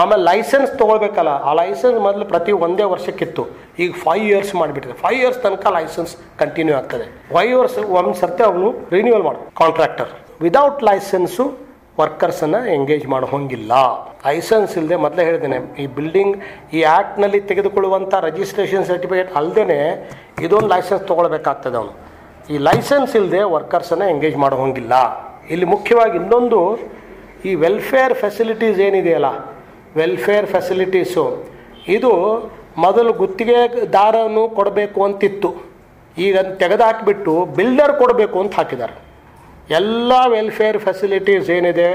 [0.00, 3.42] ಆಮೇಲೆ ಲೈಸೆನ್ಸ್ ತಗೊಳ್ಬೇಕಲ್ಲ, ಆ ಲೈಸೆನ್ಸ್ ಮೊದಲು ಪ್ರತಿ ಒಂದೇ ವರ್ಷಕ್ಕಿತ್ತು.
[3.78, 4.94] ಈಗ ಫೈವ್ ಇಯರ್ಸ್ ಮಾಡಿಬಿಟ್ಟಿದೆ.
[5.04, 7.06] ಫೈವ್ ಇಯರ್ಸ್ ತನಕ ಲೈಸೆನ್ಸ್ ಕಂಟಿನ್ಯೂ ಆಗ್ತದೆ.
[7.34, 10.10] ಫೈವ್ ಇಯರ್ಸ್ ಒಂದು ಸರ್ತಿ ಅವನು ರಿನ್ಯೂವಲ್ ಮಾಡು ಕಾಂಟ್ರಾಕ್ಟರ್
[10.46, 11.44] ವಿದೌಟ್ ಲೈಸೆನ್ಸು
[12.00, 13.72] ವರ್ಕರ್ಸನ್ನು ಎಂಗೇಜ್ ಮಾಡೋ ಹಂಗಿಲ್ಲ
[14.26, 16.36] ಲೈಸೆನ್ಸ್ ಇಲ್ಲದೆ ಮೊದಲೇ ಹೇಳಿದ್ದೇನೆ ಈ ಬಿಲ್ಡಿಂಗ್
[16.76, 19.78] ಈ ಆ್ಯಕ್ಟ್ನಲ್ಲಿ ತೆಗೆದುಕೊಳ್ಳುವಂಥ ರಿಜಿಸ್ಟ್ರೇಷನ್ ಸರ್ಟಿಫಿಕೇಟ್ ಅಲ್ಲದೇ
[20.44, 21.92] ಇದೊಂದು ಲೈಸೆನ್ಸ್ ತೊಗೊಳ್ಬೇಕಾಗ್ತದೆ ಅವನು.
[22.52, 24.94] ಈ ಲೈಸೆನ್ಸ್ ಇಲ್ಲದೆ ವರ್ಕರ್ಸನ್ನು ಎಂಗೇಜ್ ಮಾಡೋ ಹಂಗಿಲ್ಲ
[25.52, 26.60] ಇಲ್ಲಿ ಮುಖ್ಯವಾಗಿ ಇನ್ನೊಂದು,
[27.48, 29.28] ಈ ವೆಲ್ಫೇರ್ ಫೆಸಿಲಿಟೀಸ್ ಏನಿದೆಯಲ್ಲ,
[30.00, 31.24] ವೆಲ್ಫೇರ್ ಫೆಸಿಲಿಟೀಸು,
[31.96, 32.12] ಇದು
[32.84, 35.50] ಮೊದಲು ಗುತ್ತಿಗೆದಾರನು ಕೊಡಬೇಕು ಅಂತಿತ್ತು.
[36.26, 38.94] ಈಗ ತೆಗೆದುಹಾಕಿಬಿಟ್ಟು ಬಿಲ್ಡರ್ ಕೊಡಬೇಕು ಅಂತ ಹಾಕಿದ್ದಾರೆ.
[39.78, 41.88] ಎಲ್ಲ ವೆಲ್ಫೇರ್ ಫೆಸಿಲಿಟೀಸ್ ಏನಿದೆ,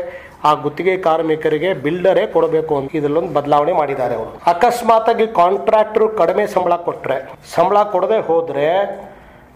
[0.48, 4.32] ಆ ಗುತ್ತಿಗೆ ಕಾರ್ಮಿಕರಿಗೆ ಬಿಲ್ಡರೇ ಕೊಡಬೇಕು ಅಂತ ಇದರಲ್ಲೊಂದು ಬದಲಾವಣೆ ಮಾಡಿದ್ದಾರೆ ಅವರು.
[4.52, 7.18] ಅಕಸ್ಮಾತಾಗಿ ಕಾಂಟ್ರಾಕ್ಟ್ರು ಕಡಿಮೆ ಸಂಬಳ ಕೊಟ್ಟರೆ
[7.56, 8.68] ಸಂಬಳ ಕೊಡದೆ ಹೋದರೆ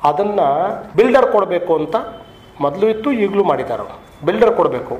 [0.10, 0.42] ಅದನ್ನ
[1.00, 1.96] ಬಿಲ್ಡರ್ ಕೊಡಬೇಕು ಅಂತ
[2.66, 3.84] ಮೊದಲು ಇತ್ತು, ಈಗಲೂ ಮಾಡಿದ್ದಾರೆ
[4.28, 4.96] ಬಿಲ್ಡರ್ ಕೊಡಬೇಕು.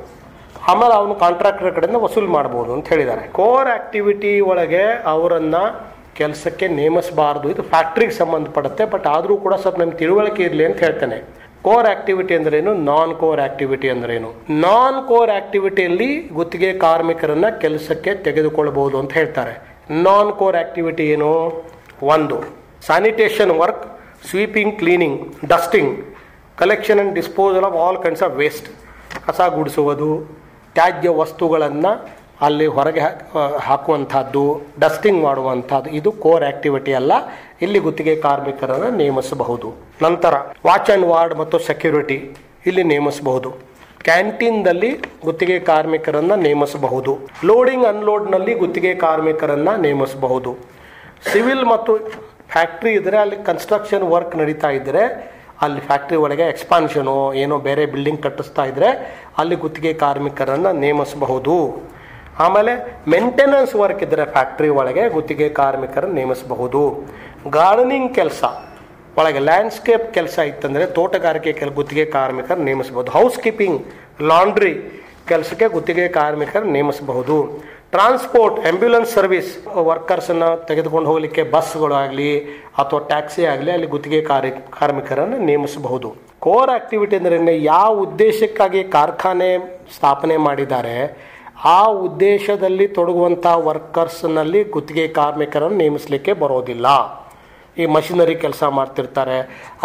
[0.72, 3.24] ಆಮೇಲೆ ಅವನು ಕಾಂಟ್ರಾಕ್ಟರ್ ಕಡೆಯಿಂದ ವಸೂಲು ಮಾಡ್ಬೋದು ಅಂತ ಹೇಳಿದ್ದಾರೆ.
[3.38, 5.62] ಕೋರ್ ಆಕ್ಟಿವಿಟಿ ಒಳಗೆ ಅವರನ್ನು
[6.20, 7.46] ಕೆಲಸಕ್ಕೆ ನೇಮಿಸಬಾರ್ದು.
[7.54, 11.20] ಇದು ಫ್ಯಾಕ್ಟ್ರಿಗೆ ಸಂಬಂಧಪಡುತ್ತೆ ಬಟ್ ಆದರೂ ಕೂಡ ಸ್ವಲ್ಪ ನಮ್ಗೆ ತಿಳುವಳಿಕೆ ಇರಲಿ ಅಂತ ಹೇಳ್ತೇನೆ.
[11.66, 12.72] ಕೋರ್ ಆಕ್ಟಿವಿಟಿ ಅಂದ್ರೇನು?
[12.90, 14.30] ನಾನ್ ಕೋರ್ ಆಕ್ಟಿವಿಟಿ ಅಂದ್ರೇನು?
[14.66, 19.54] ನಾನ್ ಕೋರ್ ಆಕ್ಟಿವಿಟಿಯಲ್ಲಿ ಗುತ್ತಿಗೆ ಕಾರ್ಮಿಕರನ್ನ ಕೆಲಸಕ್ಕೆ ತೆಗೆದುಕೊಳ್ಳಬಹುದು ಅಂತ ಹೇಳ್ತಾರೆ.
[20.06, 21.30] ನಾನ್ ಕೋರ್ ಆಕ್ಟಿವಿಟಿ ಏನು?
[22.14, 22.38] ಒಂದು
[22.88, 23.84] sanitation work
[24.30, 25.20] sweeping cleaning
[25.54, 25.94] dusting
[26.62, 28.68] collection and disposal of all kinds of waste
[29.28, 30.12] ಕಸ ಗುಡಿಸುವುದು,
[30.78, 31.92] ತ್ಯಾಜ್ಯ ವಸ್ತುಗಳನ್ನು
[32.42, 37.12] ಅಲ್ಲಿ ಹೊರಗೆ ಹಾಕ್- ಹಾಕುವಂಥದ್ದು, ಡಸ್ಟಿಂಗ್ ಮಾಡುವಂಥದ್ದು, ಇದು ಕೋರ್ ಆಕ್ಟಿವಿಟಿ ಅಲ್ಲ.
[37.62, 39.74] ಇಲ್ಲಿ ಗುತ್ತಿಗೆ ಕಾರ್ಮಿಕರನ್ನು ನೇಮಿಸಬಹುದು.
[40.02, 40.34] ನಂತರ
[40.66, 43.54] ವಾಚ್ ಆ್ಯಂಡ್ ವಾರ್ಡ್ ಮತ್ತು ಸೆಕ್ಯೂರಿಟಿ ಇಲ್ಲಿ ನೇಮಿಸಬಹುದು.
[44.04, 47.20] ಕ್ಯಾಂಟೀನ್ದಲ್ಲಿ ಗುತ್ತಿಗೆ ಕಾರ್ಮಿಕರನ್ನು ನೇಮಿಸಬಹುದು.
[47.44, 50.58] ಲೋಡಿಂಗ್ ಅನ್ಲೋಡ್ನಲ್ಲಿ ಗುತ್ತಿಗೆ ಕಾರ್ಮಿಕರನ್ನು ನೇಮಿಸಬಹುದು.
[51.34, 51.98] ಸಿವಿಲ್ ಮತ್ತು
[52.50, 58.66] ಫ್ಯಾಕ್ಟ್ರಿ ಇದ್ದರೆ ಅಲ್ಲಿ ಕನ್ಸ್ಟ್ರಕ್ಷನ್ ವರ್ಕ್ ನಡೀತಾ ಇದ್ದರೆ ಅಲ್ಲಿ ಫ್ಯಾಕ್ಟ್ರಿ ಒಳಗೆ ಎಕ್ಸ್ಪಾನ್ಷನು, ಏನೋ ಬೇರೆ ಬಿಲ್ಡಿಂಗ್ ಕಟ್ಟಿಸ್ತಾ
[58.66, 61.82] ಇದ್ದರೆ ಅಲ್ಲಿ ಗುತ್ತಿಗೆ ಕಾರ್ಮಿಕರನ್ನು ನೇಮಿಸಬಹುದು.
[62.46, 62.74] ಆಮೇಲೆ
[63.14, 66.82] ಮೇಂಟೆನೆನ್ಸ್ ವರ್ಕ್ ಇದ್ದರೆ ಫ್ಯಾಕ್ಟ್ರಿ ಒಳಗೆ ಗುತ್ತಿಗೆ ಕಾರ್ಮಿಕರನ್ನು ನೇಮಿಸಬಹುದು.
[67.58, 68.44] ಗಾರ್ಡನಿಂಗ್ ಕೆಲಸ.
[69.20, 73.12] ಒಳಗೆ ಲ್ಯಾಂಡ್ಸ್ಕೇಪ್ ಕೆಲಸ ಇತ್ತಂದರೆ ತೋಟಗಾರಿಕೆ ಕೆಲ, ಗುತ್ತಿಗೆ ಕಾರ್ಮಿಕರು ನೇಮಿಸಬಹುದು.
[73.18, 73.80] ಹೌಸ್ ಕೀಪಿಂಗ್
[74.30, 74.74] ಲಾಂಡ್ರಿ
[75.30, 77.38] ಕೆಲಸಕ್ಕೆ ಗುತ್ತಿಗೆ ಕಾರ್ಮಿಕರು ನೇಮಿಸಬಹುದು.
[77.96, 79.50] ಟ್ರಾನ್ಸ್ಪೋರ್ಟ್ ಆಂಬ್ಯುಲೆನ್ಸ್ ಸರ್ವಿಸ್
[79.90, 82.32] ವರ್ಕರ್ಸನ್ನು ತೆಗೆದುಕೊಂಡು ಹೋಗಲಿಕ್ಕೆ ಬಸ್ಗಳಾಗಲಿ
[82.82, 86.10] ಅಥವಾ ಟ್ಯಾಕ್ಸಿ ಆಗಲಿ ಅಲ್ಲಿ ಗುತ್ತಿಗೆ ಕಾರ್ಯ, ಕಾರ್ಮಿಕರನ್ನು ನೇಮಿಸಬಹುದು.
[86.46, 89.50] ಕೋರ್ ಆಕ್ಟಿವಿಟಿ ಅಂದರೆ ಯಾವ ಉದ್ದೇಶಕ್ಕಾಗಿ ಕಾರ್ಖಾನೆ
[89.96, 90.96] ಸ್ಥಾಪನೆ ಮಾಡಿದ್ದಾರೆ
[91.70, 96.88] ಆ ಉದ್ದೇಶದಲ್ಲಿ ತೊಡಗುವಂಥ ವರ್ಕರ್ಸ್ನಲ್ಲಿ ಗುತ್ತಿಗೆ ಕಾರ್ಮಿಕರನ್ನು ನೇಮಿಸಲಿಕ್ಕೆ ಬರೋದಿಲ್ಲ.
[97.82, 99.36] ಈ ಮಷಿನರಿ ಕೆಲಸ ಮಾಡ್ತಿರ್ತಾರೆ.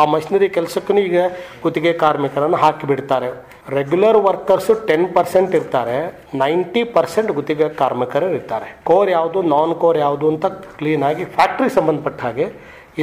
[0.01, 1.19] ಆ ಮಷಿನರಿ ಕೆಲಸಕ್ಕೂ ಈಗ
[1.65, 3.29] ಗುತ್ತಿಗೆ ಕಾರ್ಮಿಕರನ್ನು ಹಾಕಿಬಿಡ್ತಾರೆ.
[3.77, 5.99] ರೆಗ್ಯುಲರ್ ವರ್ಕರ್ಸು ಟೆನ್ ಪರ್ಸೆಂಟ್ ಇರ್ತಾರೆ.
[6.43, 8.69] ನೈಂಟಿ ಪರ್ಸೆಂಟ್ ಗುತ್ತಿಗೆ ಕಾರ್ಮಿಕರು ಇರ್ತಾರೆ.
[8.91, 10.47] ಕೋರ್ ಯಾವುದು ನಾನ್ ಕೋರ್ ಯಾವುದು ಅಂತ
[10.81, 12.49] ಕ್ಲೀನಾಗಿ ಫ್ಯಾಕ್ಟ್ರಿ ಸಂಬಂಧಪಟ್ಟ ಹಾಗೆ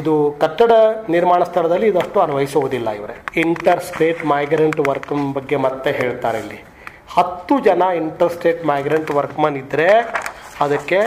[0.02, 0.72] ಇದು ಕಟ್ಟಡ
[1.16, 3.18] ನಿರ್ಮಾಣ ಸ್ಥಳದಲ್ಲಿ ಇದಷ್ಟು ಅನ್ವಯಿಸುವುದಿಲ್ಲ ಇವರೇ.
[3.46, 6.60] ಇಂಟರ್ ಸ್ಟೇಟ್ ಮೈಗ್ರೆಂಟ್ ವರ್ಕ್ ಬಗ್ಗೆ ಮತ್ತೆ ಹೇಳ್ತಾರೆ ಇಲ್ಲಿ.
[7.10, 9.88] ಹತ್ತು ಜನ ಇಂಟರ್ಸ್ಟೇಟ್ ಮೈಗ್ರೆಂಟ್ ವರ್ಕ್ಮನ್ ಇದ್ದರೆ
[10.62, 11.00] ಅದಕ್ಕೆ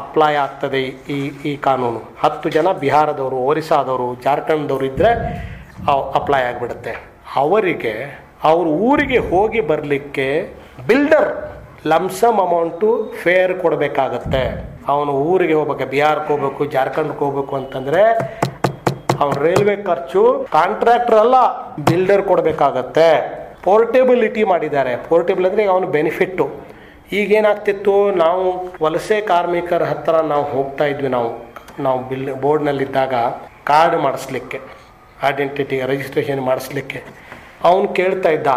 [0.00, 0.80] ಅಪ್ಲೈ ಆಗ್ತದೆ
[1.14, 1.18] ಈ
[1.50, 2.00] ಈ ಕಾನೂನು.
[2.20, 5.10] ಹತ್ತು ಜನ ಬಿಹಾರದವರು, ಒರಿಸ್ಸಾದವರು, ಜಾರ್ಖಂಡ್ದವರು ಇದ್ದರೆ
[6.18, 6.92] ಅಪ್ಲೈ ಆಗಿಬಿಡುತ್ತೆ.
[7.36, 7.94] ಅವರಿಗೆ,
[8.44, 10.28] ಅವ್ರ ಊರಿಗೆ ಹೋಗಿ ಬರಲಿಕ್ಕೆ
[10.86, 11.30] ಬಿಲ್ಡರ್
[11.86, 14.44] ಲಮ್ಸಮ್ ಅಮೌಂಟು ಫೇರ್ ಕೊಡಬೇಕಾಗತ್ತೆ.
[14.88, 18.02] ಅವನು ಊರಿಗೆ ಹೋಗ್ಬೇಕು, ಬಿಹಾರಕ್ಕೆ ಹೋಗ್ಬೇಕು, ಜಾರ್ಖಂಡ್ಗೆ ಹೋಗ್ಬೇಕು ಅಂತಂದರೆ
[19.20, 21.36] ಅವ್ನ ರೈಲ್ವೆ ಖರ್ಚು ಕಾಂಟ್ರಾಕ್ಟರ್ ಅಲ್ಲ
[21.84, 23.39] ಬಿಲ್ಡರ್ ಕೊಡಬೇಕಾಗತ್ತೆ.
[23.65, 26.45] ಪೋರ್ಟೇಬಿಲಿಟಿ ಮಾಡಿದ್ದಾರೆ ಪೋರ್ಟೇಬಲ್ ಅಂದರೆ ಅವನು ಬೆನಿಫಿಟ್ಟು
[27.13, 28.45] ಈಗೇನಾಗ್ತಿತ್ತು ನಾವು
[28.83, 31.29] ವಲಸೆ ಕಾರ್ಮಿಕರ ಹತ್ರ ನಾವು ಹೋಗ್ತಾ ಇದ್ವಿ ನಾವು
[31.79, 33.15] ನಾವು ಬಿಲ್ ಬೋರ್ಡ್ನಲ್ಲಿದ್ದಾಗ
[33.67, 34.59] ಕಾರ್ಡ್ ಮಾಡಿಸ್ಲಿಕ್ಕೆ
[35.25, 37.01] ಐಡೆಂಟಿಟಿ ರಿಜಿಸ್ಟ್ರೇಷನ್ ಮಾಡಿಸ್ಲಿಕ್ಕೆ
[37.63, 38.51] ಅವನು ಕೇಳ್ತಾ ಇದ್ದ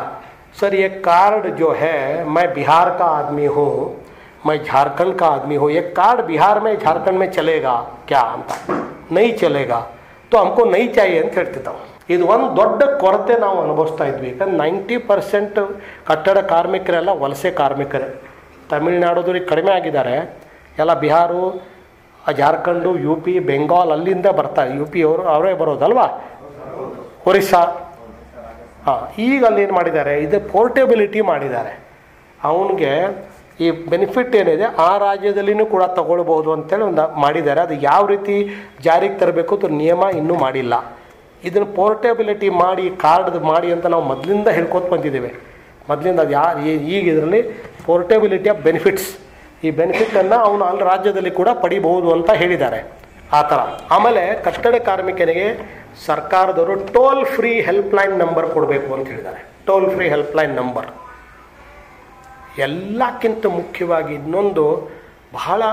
[0.52, 3.72] सर ये कार्ड जो है मैं बिहार का आदमी हूँ
[4.46, 7.74] मैं झारखंड का आदमी हूँ ये कार्ड बिहार में झारखंड में चलेगा
[8.08, 8.50] क्या ಅಂತ
[9.10, 9.80] नहीं चलेगा
[10.32, 14.27] तो हमको नहीं चाहिए ಅಂತ ಹೇಳ್ತಿದ್ದಾವೆ ಇದು ಒಂದು ದೊಡ್ಡ ಕೊರತೆ ನಾವು ಅನುಭವಿಸ್ತಾ ಇದ್ವಿ.
[14.29, 15.59] ಯಾಕಂದ್ರೆ ನೈಂಟಿ ಪರ್ಸೆಂಟ್
[16.07, 18.09] ಕಟ್ಟಡ ಕಾರ್ಮಿಕರೆಲ್ಲ ವಲಸೆ ಕಾರ್ಮಿಕರೇ.
[18.71, 20.15] ತಮಿಳ್ನಾಡೋದ್ರಿಗೆ ಕಡಿಮೆ ಆಗಿದ್ದಾರೆ.
[20.81, 21.43] ಎಲ್ಲ ಬಿಹಾರು,
[22.39, 26.07] ಜಾರ್ಖಂಡು ಯು ಪಿ ಬೆಂಗಾಲ್ ಅಲ್ಲಿಂದ ಬರ್ತಾರೆ ಯು ಪಿ ಅವರು ಅವರೇ ಬರೋದಲ್ವಾ?
[27.27, 27.61] ಒರಿಸ್ಸಾ.
[28.85, 30.13] ಹಾಂ, ಈಗ ಅಲ್ಲಿ ಏನು ಮಾಡಿದ್ದಾರೆ?
[30.21, 31.73] ಇದು ಪೋರ್ಟೆಬಿಲಿಟಿ ಮಾಡಿದ್ದಾರೆ.
[32.43, 32.91] ಅವನಿಗೆ
[33.59, 34.65] ಈ ಬೆನಿಫಿಟ್ ಏನಿದೆ?
[34.87, 37.61] ಆ ರಾಜ್ಯದಲ್ಲಿನೂ ಕೂಡ ತಗೊಳ್ಬೋದು ಅಂತೇಳಿ ಒಂದು ಮಾಡಿದ್ದಾರೆ.
[37.61, 38.35] ಅದು ಯಾವ ರೀತಿ
[38.83, 40.73] ಜಾರಿಗೆ ತರಬೇಕು ಅಂತ ನಿಯಮ ಇನ್ನೂ ಮಾಡಿಲ್ಲ.
[41.43, 45.33] ಇದನ್ನು ಪೋರ್ಟೆಬಿಲಿಟಿ ಮಾಡಿ ಕಾರ್ಡ್ ಮಾಡಿ ಅಂತ ನಾವು ಮೊದಲಿಂದ ಹೇಳ್ಕೊತ ಬಂದಿದ್ದೇವೆ.
[45.89, 46.59] ಮೊದಲಿಂದ ಅದು ಯಾರು
[46.95, 47.41] ಈಗ ಇದರಲ್ಲಿ
[47.85, 49.17] ಪೋರ್ಟೆಬಿಲಿಟಿ ಆಫ್ ಬೆನಿಫಿಟ್ಸ್
[49.63, 52.79] ಈ ಬೆನಿಫಿಟನ್ನು ಅವನು ಅಲ್ಲಿ ರಾಜ್ಯದಲ್ಲಿ ಕೂಡ ಪಡಿಬಹುದು ಅಂತ ಹೇಳಿದ್ದಾರೆ.
[53.33, 53.59] ಆ ಥರ.
[53.91, 55.47] ಆಮೇಲೆ ಕಟ್ಟಡ ಕಾರ್ಮಿಕರಿಗೆ
[56.05, 59.45] ಸರ್ಕಾರದವರು ಟೋಲ್ ಫ್ರೀ ಹೆಲ್ಪ್ಲೈನ್ ನಂಬರ್ ಕೊಡಬೇಕು ಅಂತ ಹೇಳಿದ್ದಾರೆ.
[59.65, 60.87] ಟೋಲ್ ಫ್ರೀ ಹೆಲ್ಪ್ಲೈನ್ ನಂಬರ್
[62.57, 64.65] ಎಲ್ಲಕ್ಕಿಂತ ಮುಖ್ಯವಾಗಿ ಇನ್ನೊಂದು
[65.33, 65.63] ಬಹಳ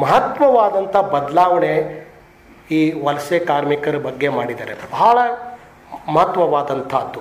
[0.00, 2.05] ಮಹತ್ವವಾದಂಥ ಬದಲಾವಣೆ
[2.70, 4.74] ಈ ವಲಸೆ ಕಾರ್ಮಿಕರ ಬಗ್ಗೆ ಮಾಡಿದ್ದಾರೆ.
[4.92, 5.18] ಬಹಳ
[6.14, 7.20] ಮಹತ್ವವಾದಂಥದ್ದು.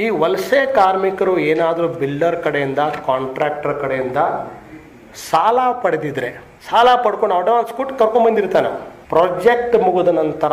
[0.00, 4.16] ಈ ವಲಸೆ ಕಾರ್ಮಿಕರು ಏನಾದರೂ ಬಿಲ್ಡರ್ ಕಡೆಯಿಂದ ಕಾಂಟ್ರಾಕ್ಟರ್ ಕಡೆಯಿಂದ
[5.30, 6.30] ಸಾಲ ಪಡೆದಿದ್ರೆ,
[6.70, 8.70] ಸಾಲ ಪಡ್ಕೊಂಡು ಅಡ್ವಾನ್ಸ್ ಕೊಟ್ಟು ಕರ್ಕೊಂಬಂದಿರ್ತಾನೆ
[9.08, 10.52] ಪ್ರಾಜೆಕ್ಟ್ ಮುಗಿದ ನಂತರ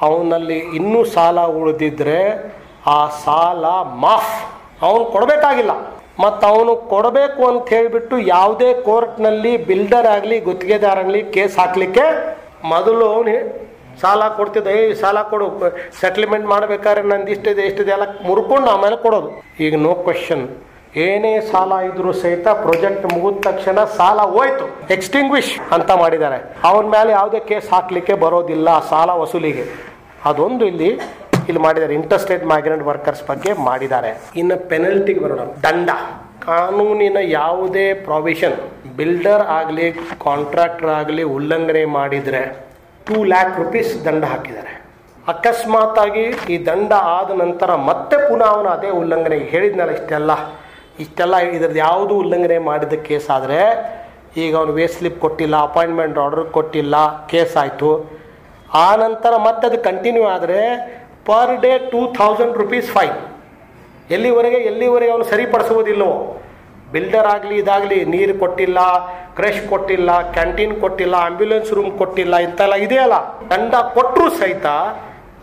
[0.00, 2.20] ಅವನಲ್ಲಿ ಇನ್ನೂ ಸಾಲ ಉಳಿದಿದ್ರೆ
[2.86, 3.64] ಆ ಸಾಲ
[4.04, 4.36] ಮಾಫ್.
[4.82, 5.70] ಅವನು ಕೊಡಬೇಕಾಗಿಲ್ಲ.
[6.24, 12.04] ಮತ್ತು ಅವನು ಕೊಡಬೇಕು ಅಂತ ಹೇಳಿಬಿಟ್ಟು ಯಾವುದೇ ಕೋರ್ಟ್ನಲ್ಲಿ ಬಿಲ್ಡರ್ ಆಗಲಿ ಗುತ್ತಿಗೆದಾರಾಗಲಿ ಕೇಸ್ ಹಾಕಲಿಕ್ಕೆ
[12.72, 13.34] ಮೊದಲು ಅವನು
[14.00, 15.46] ಸಾಲ ಕೊಡ್ತಿದ್ದ ಏ ಸಾಲ ಕೊಡು
[16.00, 19.30] ಸೆಟ್ಲ್ಮೆಂಟ್ ಮಾಡ್ಬೇಕಾದ್ರೆ ನಂದು ಇಷ್ಟಿದೆ ಎಷ್ಟಿದೆ ಎಲ್ಲ ಮುರ್ಕೊಂಡು ಆಮೇಲೆ ಕೊಡೋದು.
[19.66, 20.44] ಈಗ ನೋ ಕ್ವಶನ್
[21.04, 24.66] ಏನೇ ಸಾಲ ಇದ್ರೂ ಸಹಿತ ಪ್ರೊಜೆಕ್ಟ್ ಮುಗಿದ ತಕ್ಷಣ ಸಾಲ ಹೋಯ್ತು.
[24.94, 26.38] ಎಕ್ಸ್ಟಿಂಗ್ವಿಶ್ ಅಂತ ಮಾಡಿದ್ದಾರೆ.
[26.68, 29.64] ಅವನ ಮೇಲೆ ಯಾವುದೇ ಕೇಸ್ ಹಾಕ್ಲಿಕ್ಕೆ ಬರೋದಿಲ್ಲ ಸಾಲ ವಸೂಲಿಗೆ.
[30.30, 30.90] ಅದೊಂದು ಇಲ್ಲಿ
[31.48, 31.94] ಇಲ್ಲಿ ಮಾಡಿದ್ದಾರೆ.
[31.94, 34.12] ಇಂಟರ್ಸ್ಟೇಟ್ ಮೈಗ್ರೆಂಟ್ ವರ್ಕರ್ಸ್ ಬಗ್ಗೆ ಮಾಡಿದ್ದಾರೆ.
[34.42, 35.42] ಇನ್ನು ಪೆನಲ್ಟಿಗೆ ಬರೋಣ.
[35.66, 35.90] ದಂಡ.
[36.48, 38.56] ಕಾನೂನಿನ ಯಾವುದೇ ಪ್ರಾವಿಷನ್
[38.98, 39.86] ಬಿಲ್ಡರ್ ಆಗಲಿ
[40.26, 42.42] ಕಾಂಟ್ರಾಕ್ಟರ್ ಆಗಲಿ ಉಲ್ಲಂಘನೆ ಮಾಡಿದರೆ
[43.06, 44.72] ಟೂ ಲ್ಯಾಕ್ ರುಪೀಸ್ ದಂಡ ಹಾಕಿದ್ದಾರೆ.
[45.32, 50.32] ಅಕಸ್ಮಾತ್ ಆಗಿ ಈ ದಂಡ ಆದ ನಂತರ ಮತ್ತೆ ಪುನಃ ಅವನು ಅದೇ ಉಲ್ಲಂಘನೆ ಹೇಳಿದ್ನಲ್ಲ ಇಷ್ಟೆಲ್ಲ.
[51.04, 53.60] ಇಷ್ಟೆಲ್ಲ ಇದ್ರದ್ದು ಯಾವುದು ಉಲ್ಲಂಘನೆ ಮಾಡಿದ ಕೇಸ್ ಆದರೆ
[54.42, 56.96] ಈಗ ಅವನು ವೇ ಸ್ಲಿಪ್ ಕೊಟ್ಟಿಲ್ಲ ಅಪಾಯಿಂಟ್ಮೆಂಟ್ ಆರ್ಡರ್ ಕೊಟ್ಟಿಲ್ಲ
[57.32, 57.90] ಕೇಸ್ ಆಯಿತು.
[58.84, 60.60] ಆ ನಂತರ ಮತ್ತೆ ಅದು ಕಂಟಿನ್ಯೂ ಆದರೆ
[61.28, 63.16] per day two thousand rupees fine
[64.14, 66.16] ಎಲ್ಲಿವರೆಗೆ ಎಲ್ಲಿವರೆಗೆ ಅವನು ಸರಿಪಡಿಸುವುದಿಲ್ಲವೋ?
[66.94, 68.78] ಬಿಲ್ಡರ್ ಆಗಲಿ ಇದಾಗಲಿ, ನೀರು ಕೊಟ್ಟಿಲ್ಲ
[69.38, 73.16] ಕ್ರಶ್ ಕೊಟ್ಟಿಲ್ಲ, ಕ್ಯಾಂಟೀನ್ ಕೊಟ್ಟಿಲ್ಲ, ಆಂಬ್ಯುಲೆನ್ಸ್ ರೂಮ್ ಕೊಟ್ಟಿಲ್ಲ ಇಂತೆಲ್ಲ ಇದೆಯಲ್ಲ
[73.50, 74.66] ದಂಡ ಕೊಟ್ಟರು ಸಹಿತ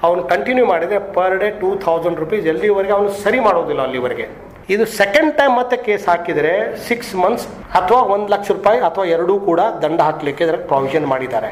[0.06, 4.26] ಅವನು ಕಂಟಿನ್ಯೂ ಮಾಡಿದರೆ per day two thousand rupees ಎಲ್ಲಿವರೆಗೆ ಅವನು ಸರಿ ಮಾಡೋದಿಲ್ಲ ಅಲ್ಲಿವರೆಗೆ.
[4.74, 6.54] ಇದು ಸೆಕೆಂಡ್ ಟೈಮ್ ಮತ್ತೆ ಕೇಸ್ ಹಾಕಿದರೆ
[6.88, 7.46] ಸಿಕ್ಸ್ ಮಂತ್ಸ್
[7.80, 11.52] ಅಥವಾ ಒಂದು ಲಕ್ಷ ರೂಪಾಯಿ ಅಥವಾ ಎರಡೂ ಕೂಡ ದಂಡ ಹಾಕಲಿಕ್ಕೆ ಇದರ ಪ್ರಾವಿಷನ್ ಮಾಡಿದ್ದಾರೆ.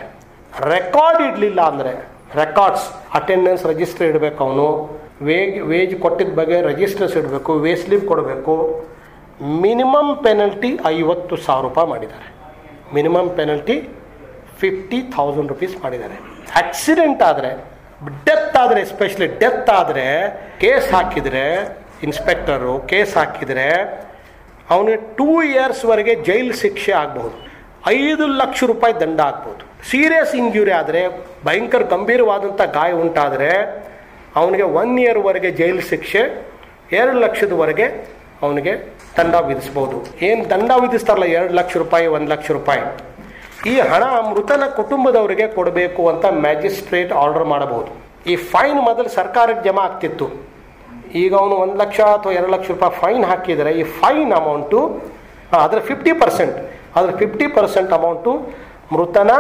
[0.74, 1.94] ರೆಕಾರ್ಡ್ ಇಡಲಿಲ್ಲ ಅಂದರೆ
[2.42, 2.88] ರೆಕಾರ್ಡ್ಸ್
[3.20, 4.68] ಅಟೆಂಡೆನ್ಸ್ ರಿಜಿಸ್ಟರ್ ಇಡಬೇಕು ಅವನು.
[5.30, 8.54] ವೇಜ್ ವೇಜ್ ಕೊಟ್ಟಿದ್ದ ಬಗ್ಗೆ ರಿಜಿಸ್ಟರ್ಸ್ ಇಡಬೇಕು ವೇ ಸ್ಲಿಪ್ ಕೊಡಬೇಕು.
[9.66, 12.28] ಮಿನಿಮಮ್ ಪೆನಲ್ಟಿ ಐವತ್ತು ಸಾವಿರ ರೂಪಾಯಿ ಮಾಡಿದ್ದಾರೆ.
[12.94, 13.76] Minimum penalty
[14.62, 16.18] fifty thousand rupees ಮಾಡಿದ್ದಾರೆ.
[16.62, 17.52] ಆಕ್ಸಿಡೆಂಟ್ ಆದರೆ
[18.26, 20.06] ಡೆತ್ ಆದರೆ ಎಸ್ಪೆಷಲಿ ಡೆತ್ ಆದರೆ
[20.62, 21.44] ಕೇಸ್ ಹಾಕಿದರೆ
[22.04, 23.68] ಇನ್ಸ್ಪೆಕ್ಟರು ಕೇಸ್ ಹಾಕಿದರೆ,
[24.70, 27.38] ಅವನಿಗೆ ಟೂ ಇಯರ್ಸ್ವರೆಗೆ ಜೈಲು ಶಿಕ್ಷೆ ಆಗಬಹುದು.
[27.88, 31.02] ಐದು ಲಕ್ಷ ರೂಪಾಯಿ ದಂಡ ಆಗ್ಬೋದು ಸೀರಿಯಸ್ ಇಂಜುರಿ ಆದರೆ,
[31.46, 33.52] ಭಯಂಕರ ಗಂಭೀರವಾದಂಥ ಗಾಯ ಉಂಟಾದರೆ
[34.40, 36.22] ಅವನಿಗೆ ಒನ್ ಇಯರ್ವರೆಗೆ ಜೈಲು ಶಿಕ್ಷೆ,
[37.00, 37.86] ಎರಡು ಲಕ್ಷದವರೆಗೆ
[38.46, 38.74] ಅವನಿಗೆ
[39.18, 39.98] ದಂಡ ವಿಧಿಸ್ಬೋದು.
[40.28, 42.84] ಏನು ದಂಡ ವಿಧಿಸ್ತಾರಲ್ಲ, ಎರಡು ಲಕ್ಷ ರೂಪಾಯಿ, ಒಂದು ಲಕ್ಷ ರೂಪಾಯಿ.
[43.72, 47.92] ಈ ಹಣ ಮೃತನ ಕುಟುಂಬದವರಿಗೆ ಕೊಡಬೇಕು ಅಂತ ಮ್ಯಾಜಿಸ್ಟ್ರೇಟ್ ಆರ್ಡರ್ ಮಾಡಬಹುದು.
[48.32, 50.28] ಈ ಫೈನ್ ಮೊದಲು ಸರ್ಕಾರಕ್ಕೆ ಜಮಾ ಆಗ್ತಿತ್ತು.
[51.24, 54.80] ಈಗ ಅವನು ಒಂದು ಲಕ್ಷ ಅಥವಾ ಎರಡು ಲಕ್ಷ ರೂಪಾಯಿ ಫೈನ್ ಹಾಕಿದರೆ ಈ ಫೈನ್ ಅಮೌಂಟು
[55.64, 56.58] ಅದರ ಫಿಫ್ಟಿ ಪರ್ಸೆಂಟ್
[56.98, 58.32] ಅದರ ಫಿಫ್ಟಿ ಪರ್ಸೆಂಟ್ ಅಮೌಂಟು
[58.96, 59.32] ಮೃತನ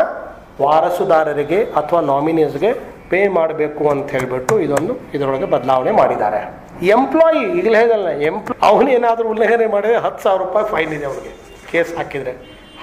[0.63, 2.71] ವಾರಸುದಾರರಿಗೆ ಅಥವಾ ನಾಮಿನೀಸ್ಗೆ
[3.11, 6.41] ಪೇ ಮಾಡಬೇಕು ಅಂತ ಹೇಳಿಬಿಟ್ಟು ಇದೊಂದು ಇದರೊಳಗೆ ಬದಲಾವಣೆ ಮಾಡಿದ್ದಾರೆ.
[6.87, 11.33] ಎಂಪ್ಲಾಯಿ ಈಗಲೇ ಹೇಳಿದಲ್ಲ ಎಂಪ್ಲ ಅವನೇನಾದರೂ ಉಲ್ಲಂಘನೆ ಮಾಡಿದ್ರೆ ಹತ್ತು ಸಾವಿರ ರೂಪಾಯಿ ಫೈನ್ ಇದೆ ಅವನಿಗೆ.
[11.71, 12.33] ಕೇಸ್ ಹಾಕಿದರೆ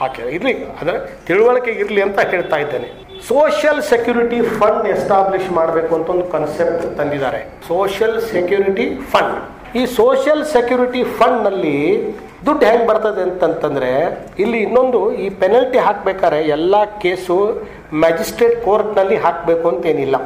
[0.00, 0.30] ಹಾಕಿದರೆ.
[0.32, 2.88] ಇರಲಿ, ಅದರ ತಿಳುವಳಿಕೆ ಇರಲಿ ಅಂತ ಹೇಳ್ತಾ ಇದ್ದೇನೆ.
[3.28, 7.40] ಸೋಷಿಯಲ್ ಸೆಕ್ಯೂರಿಟಿ ಫಂಡ್ ಎಸ್ಟಾಬ್ಲಿಷ್ ಮಾಡಬೇಕು ಅಂತ ಒಂದು ಕನ್ಸೆಪ್ಟ್ ತಂದಿದ್ದಾರೆ.
[7.68, 9.36] ಸೋಷಿಯಲ್ ಸೆಕ್ಯೂರಿಟಿ ಫಂಡ್
[9.78, 11.76] ಈ ಸೋಷಿಯಲ್ ಸೆಕ್ಯೂರಿಟಿ ಫಂಡ್ನಲ್ಲಿ
[12.46, 13.90] ದುಡ್ಡು ಹೆಂಗೆ ಬರ್ತದೆ ಅಂತಂತಂದರೆ,
[14.42, 17.36] ಇಲ್ಲಿ ಇನ್ನೊಂದು ಈ ಪೆನಲ್ಟಿ ಹಾಕ್ಬೇಕಾರೆ ಎಲ್ಲ ಕೇಸು
[18.02, 20.16] ಮ್ಯಾಜಿಸ್ಟ್ರೇಟ್ ಕೋರ್ಟ್ನಲ್ಲಿ ಹಾಕಬೇಕು ಅಂತೇನಿಲ್ಲ.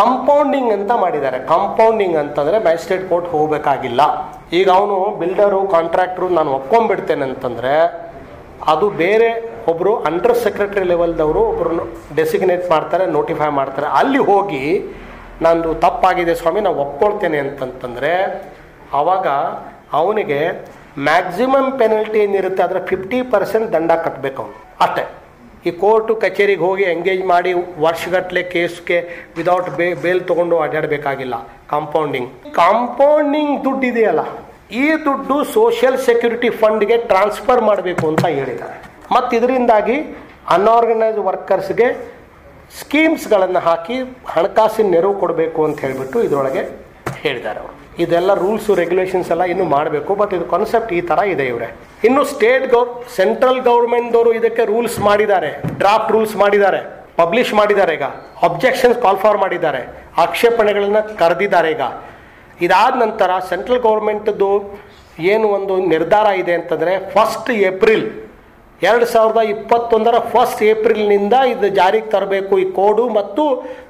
[0.00, 1.38] ಕಂಪೌಂಡಿಂಗ್ ಅಂತ ಮಾಡಿದ್ದಾರೆ.
[1.52, 4.02] ಕಂಪೌಂಡಿಂಗ್ ಅಂತಂದರೆ ಮ್ಯಾಜಿಸ್ಟ್ರೇಟ್ ಕೋರ್ಟ್ ಹೋಗಬೇಕಾಗಿಲ್ಲ.
[4.58, 7.74] ಈಗ ಅವನು ಬಿಲ್ಡರು ಕಾಂಟ್ರಾಕ್ಟ್ರು ನಾನು ಒಪ್ಕೊಂಡ್ಬಿಡ್ತೇನೆ ಅಂತಂದರೆ,
[8.72, 9.28] ಅದು ಬೇರೆ
[9.70, 11.84] ಒಬ್ಬರು ಅಂಡರ್ ಸೆಕ್ರೆಟರಿ ಲೆವೆಲ್ದವರು ಒಬ್ಬರು
[12.20, 13.88] ಡೆಸಿಗ್ನೇಟ್ ಮಾಡ್ತಾರೆ ನೋಟಿಫೈ ಮಾಡ್ತಾರೆ.
[14.00, 14.64] ಅಲ್ಲಿ ಹೋಗಿ,
[15.46, 18.10] ನಂದು ತಪ್ಪಾಗಿದೆ ಸ್ವಾಮಿ ನಾವು ಒಪ್ಕೊಳ್ತೇನೆ ಅಂತಂತಂದರೆ
[18.98, 19.28] ಆವಾಗ
[20.00, 20.40] ಅವನಿಗೆ
[21.08, 24.56] ಮ್ಯಾಕ್ಸಿಮಮ್ ಪೆನಲ್ಟಿ ಏನಿರುತ್ತೆ ಅದರ ಫಿಫ್ಟಿ ಪರ್ಸೆಂಟ್ ದಂಡ ಕಟ್ಟಬೇಕು ಅವನು.
[24.84, 25.04] ಅಷ್ಟೇ.
[25.66, 27.50] ಈ ಕೋರ್ಟು ಕಚೇರಿಗೆ ಹೋಗಿ ಎಂಗೇಜ್ ಮಾಡಿ
[27.86, 28.98] ವರ್ಷಗಟ್ಟಲೆ ಕೇಸ್ಗೆ
[29.38, 31.36] ವಿದೌಟ್ ಬೇ ಬೇಲ್ ತೊಗೊಂಡು ಅಡ್ಡಾಡಬೇಕಾಗಿಲ್ಲ
[31.72, 34.22] ಕಾಂಪೌಂಡಿಂಗ್ ಕಾಂಪೌಂಡಿಂಗ್ ದುಡ್ಡು ಇದೆಯಲ್ಲ,
[34.82, 38.76] ಈ ದುಡ್ಡು ಸೋಷಿಯಲ್ ಸೆಕ್ಯೂರಿಟಿ ಫಂಡ್ಗೆ ಟ್ರಾನ್ಸ್ಫರ್ ಮಾಡಬೇಕು ಅಂತ ಹೇಳಿದ್ದಾರೆ.
[39.16, 39.96] ಮತ್ತು ಇದರಿಂದಾಗಿ
[40.56, 41.88] ಅನ್ಆರ್ಗನೈಸ್ ವರ್ಕರ್ಸ್ಗೆ
[42.80, 43.98] ಸ್ಕೀಮ್ಸ್ಗಳನ್ನು ಹಾಕಿ
[44.34, 46.62] ಹಣಕಾಸಿನ ನೆರವು ಕೊಡಬೇಕು ಅಂತ ಹೇಳಿಬಿಟ್ಟು ಇದರೊಳಗೆ
[47.24, 47.74] ಹೇಳಿದ್ದಾರೆ ಅವರು.
[48.04, 50.14] ಇದೆಲ್ಲ ರೂಲ್ಸ್ ರೆಗ್ಯುಲೇಷನ್ಸ್ ಎಲ್ಲ ಇನ್ನು ಮಾಡಬೇಕು.
[50.14, 51.68] ಬಟ್ ಇದು ಕಾನ್ಸೆಪ್ಟ್ ಈ ಥರ ಇದೆ ಇವರೇ.
[52.04, 55.50] ಇನ್ನು ಸ್ಟೇಟ್ ಗೌರ್ ಸೆಂಟ್ರಲ್ ಗೌರ್ಮೆಂಟ್ದವರು ಇದಕ್ಕೆ ರೂಲ್ಸ್ ಮಾಡಿದ್ದಾರೆ.
[55.78, 56.80] ಡ್ರಾಫ್ಟ್ ರೂಲ್ಸ್ ಮಾಡಿದ್ದಾರೆ.
[57.16, 58.06] ಪಬ್ಲಿಷ್ ಮಾಡಿದ್ದಾರೆ ಈಗ.
[58.48, 59.82] ಅಬ್ಜೆಕ್ಷನ್ಸ್ ಕಾಲ್ ಫಾರ್ ಮಾಡಿದ್ದಾರೆ.
[60.16, 61.86] ಆಕ್ಷೇಪಣೆಗಳನ್ನ ಕರೆದಿದ್ದಾರೆ ಈಗ.
[62.60, 64.50] ಇದಾದ ನಂತರ ಸೆಂಟ್ರಲ್ ಗೌರ್ಮೆಂಟ್ದು
[65.32, 68.04] ಏನು ಒಂದು ನಿರ್ಧಾರ ಇದೆ ಅಂತಂದರೆ ಫಸ್ಟ್ ಏಪ್ರಿಲ್
[68.88, 73.42] ಎರಡು ಸಾವಿರದ ಇಪ್ಪತ್ತೊಂದರ ಫಸ್ಟ್ ಏಪ್ರಿಲ್ನಿಂದ ಇದು ಜಾರಿಗೆ ತರಬೇಕು ಈ ಕೋಡು ಮತ್ತು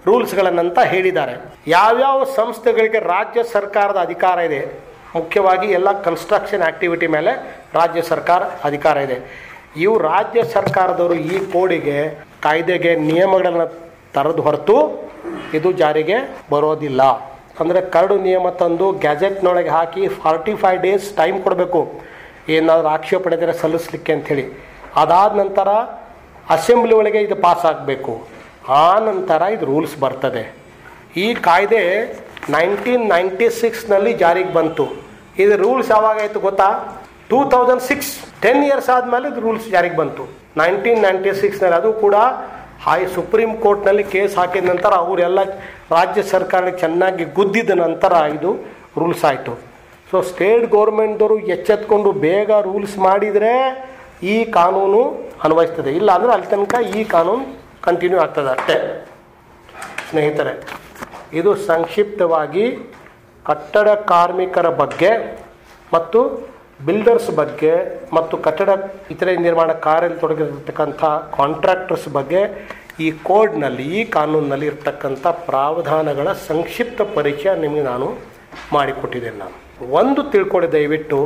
[0.09, 1.35] ರೂಲ್ಸ್ಗಳನ್ನಂತ ಹೇಳಿದ್ದಾರೆ.
[1.77, 4.61] ಯಾವ್ಯಾವ ಸಂಸ್ಥೆಗಳಿಗೆ ರಾಜ್ಯ ಸರ್ಕಾರದ ಅಧಿಕಾರ ಇದೆ?
[5.19, 7.33] ಮುಖ್ಯವಾಗಿ ಎಲ್ಲ ಕನ್ಸ್ಟ್ರಕ್ಷನ್ ಆ್ಯಕ್ಟಿವಿಟಿ ಮೇಲೆ
[7.79, 9.19] ರಾಜ್ಯ ಸರ್ಕಾರ ಅಧಿಕಾರ ಇದೆ.
[9.85, 11.99] ಇವು ರಾಜ್ಯ ಸರ್ಕಾರದವರು ಈ ಕೋಡಿಗೆ
[12.47, 13.67] ಕಾಯ್ದೆಗೆ ನಿಯಮಗಳನ್ನು
[14.15, 14.77] ತರದು ಹೊರತು
[15.59, 16.19] ಇದು ಜಾರಿಗೆ
[16.55, 17.03] ಬರೋದಿಲ್ಲ.
[17.61, 21.83] ಅಂದರೆ ಕರಡು ನಿಯಮ ತಂದು ಗ್ಯಾಜೆಟ್ನೊಳಗೆ ಹಾಕಿ ಫಾರ್ಟಿ ಫೈವ್ ಡೇಸ್ ಟೈಮ್ ಕೊಡಬೇಕು.
[22.57, 24.47] ಏನಾದರೂ ಆಕ್ಷೇಪಣೆ ಸಲ್ಲಿಸಲಿಕ್ಕೆ ಅಂಥೇಳಿ.
[25.03, 25.69] ಅದಾದ ನಂತರ
[26.57, 28.13] ಅಸೆಂಬ್ಲಿ ಒಳಗೆ ಇದು ಪಾಸ್ ಆಗಬೇಕು.
[28.83, 30.45] ಆ ನಂತರ ಇದು ರೂಲ್ಸ್ ಬರ್ತದೆ.
[31.25, 31.83] ಈ ಕಾಯ್ದೆ
[32.57, 34.87] ನೈನ್ಟೀನ್ ನೈಂಟಿ ಸಿಕ್ಸ್ನಲ್ಲಿ ಜಾರಿಗೆ ಬಂತು.
[35.43, 36.69] ಇದು ರೂಲ್ಸ್ ಯಾವಾಗಾಯಿತು ಗೊತ್ತಾ?
[37.31, 40.25] Two thousand six ten years ಆದಮೇಲೆ ಇದು ರೂಲ್ಸ್ ಜಾರಿಗೆ ಬಂತು.
[40.61, 42.17] ನೈನ್ಟೀನ್ ನೈಂಟಿ ಸಿಕ್ಸ್ನಲ್ಲಿ ಅದು ಕೂಡ
[42.87, 45.41] ಹೈ ಸುಪ್ರೀಂ ಕೋರ್ಟ್ನಲ್ಲಿ ಕೇಸ್ ಹಾಕಿದ ನಂತರ ಅವರೆಲ್ಲ
[45.97, 48.51] ರಾಜ್ಯ ಸರ್ಕಾರ ಚೆನ್ನಾಗಿ ಗುದ್ದಿದ ನಂತರ ಇದು
[49.01, 49.53] ರೂಲ್ಸ್ ಆಯಿತು.
[50.11, 53.53] ಸೊ ಸ್ಟೇಟ್ ಗೌರ್ಮೆಂಟ್ದವರು ಎಚ್ಚೆತ್ಕೊಂಡು ಬೇಗ ರೂಲ್ಸ್ ಮಾಡಿದರೆ
[54.33, 55.01] ಈ ಕಾನೂನು
[55.47, 55.91] ಅನ್ವಯಿಸ್ತದೆ.
[55.99, 57.45] ಇಲ್ಲ ಅಂದ್ರೆ ಅಲ್ಲಿ ತನಕ ಈ ಕಾನೂನು
[57.87, 58.77] ಕಂಟಿನ್ಯೂ ಆಗ್ತದೆ ಅಷ್ಟೇ.
[60.09, 60.53] ಸ್ನೇಹಿತರೆ,
[61.41, 62.65] ಇದು ಸಂಕ್ಷಿಪ್ತವಾಗಿ
[63.47, 65.13] ಕಟ್ಟಡ ಕಾರ್ಮಿಕರ ಬಗ್ಗೆ
[65.95, 66.21] ಮತ್ತು
[66.87, 67.73] ಬಿಲ್ಡರ್ಸ್ ಬಗ್ಗೆ
[68.17, 68.71] ಮತ್ತು ಕಟ್ಟಡ
[69.15, 71.03] ಇತರೆ ನಿರ್ಮಾಣ ಕಾರ್ಯದಲ್ಲಿ ತೊಡಗಿರತಕ್ಕಂಥ
[71.39, 72.43] ಕಾಂಟ್ರಾಕ್ಟರ್ಸ್ ಬಗ್ಗೆ
[73.05, 78.09] ಈ ಕೋಡ್ನಲ್ಲಿ ಈ ಕಾನೂನಿನಲ್ಲಿ ಇರ್ತಕ್ಕಂಥ ಪ್ರಾವಧಾನಗಳ ಸಂಕ್ಷಿಪ್ತ ಪರಿಚಯ ನಿಮಗೆ ನಾನು
[78.77, 79.57] ಮಾಡಿಕೊಟ್ಟಿದ್ದೇನೆ ನಾನು.
[80.01, 81.21] ಒಂದು ತಿಳ್ಕೊಳ್ಳಿ ದಯವಿಟ್ಟು.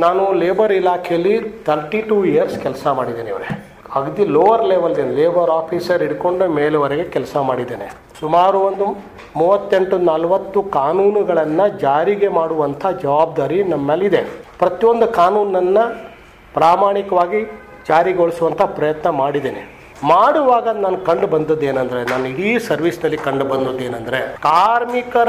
[0.00, 3.66] ನಾನು ಲೇಬರ್ ಇಲಾಖೆಯಲ್ಲಿ ತರ್ಟಿ ಟೂ ಇಯರ್ಸ್ ಕೆಲಸ ಮಾಡಿದ್ದೀನಿ ಇವರೇ.
[3.94, 7.92] ಅಗದಿ ಲೋವರ್ ಲೆವೆಲ್ ಲೇಬರ್ ಆಫೀಸರ್ ಹಿಡ್ಕೊಂಡು ಮೇಲುವರೆಗೆ ಕೆಲಸ ಮಾಡಿದ್ದೇನೆ.
[8.20, 9.04] ಸುಮಾರು ಒಂದು
[9.36, 14.22] ಮೂವತ್ತೆಂಟು ನಲವತ್ತು ಕಾನೂನುಗಳನ್ನು ಜಾರಿಗೆ ಮಾಡುವಂಥ ಜವಾಬ್ದಾರಿ ನಮ್ಮಲ್ಲಿದೆ.
[14.58, 16.12] ಪ್ರತಿಯೊಂದು ಕಾನೂನನ್ನು
[16.54, 17.44] ಪ್ರಾಮಾಣಿಕವಾಗಿ
[17.88, 19.76] ಜಾರಿಗೊಳಿಸುವಂಥ ಪ್ರಯತ್ನ ಮಾಡಿದ್ದೇನೆ.
[20.04, 25.28] ಮಾಡುವಾಗ ನಾನು ಕಂಡು ಬಂದದ್ದು ಏನಂದ್ರೆ, ನಾನು ಇಡೀ ಸರ್ವಿಸ್ನಲ್ಲಿ ಕಂಡು ಬಂದದ್ದು ಏನಂದ್ರೆ, ಕಾರ್ಮಿಕರ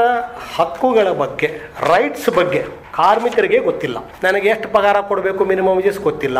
[0.56, 1.50] ಹಕ್ಕುಗಳ ಬಗ್ಗೆ
[1.80, 2.87] ರೈಟ್ಸ್ ಬಗ್ಗೆ.
[2.98, 3.98] ಕಾರ್ಮಿಕರಿಗೆ ಗೊತ್ತಿಲ್ಲ.
[4.26, 6.38] ನನಗೆ ಎಷ್ಟು ಪಗಾರ ಕೊಡಬೇಕು ಮಿನಿಮಮ್ ವೇಜಸ್ ಗೊತ್ತಿಲ್ಲ.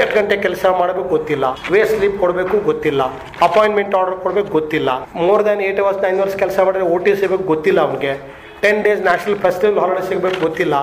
[0.00, 1.44] ಎಷ್ಟು ಗಂಟೆ ಕೆಲಸ ಮಾಡಬೇಕು ಗೊತ್ತಿಲ್ಲ.
[1.72, 3.02] ವೇ ಸ್ಲೀಪ್ ಕೊಡಬೇಕು ಗೊತ್ತಿಲ್ಲ.
[3.46, 4.90] ಅಪಾಯಿಂಟ್ಮೆಂಟ್ ಆರ್ಡರ್ ಕೊಡಬೇಕು ಗೊತ್ತಿಲ್ಲ.
[5.14, 8.12] More than eight hours nine hours ಕೆಲಸ ಮಾಡಿದ್ರೆ ಓ ಟಿ ಸಿಗಬೇಕು ಗೊತ್ತಿಲ್ಲ ಅವನಿಗೆ.
[8.62, 10.74] Ten days national festival holiday ಸಿಗಬೇಕು ಗೊತ್ತಿಲ್ಲ.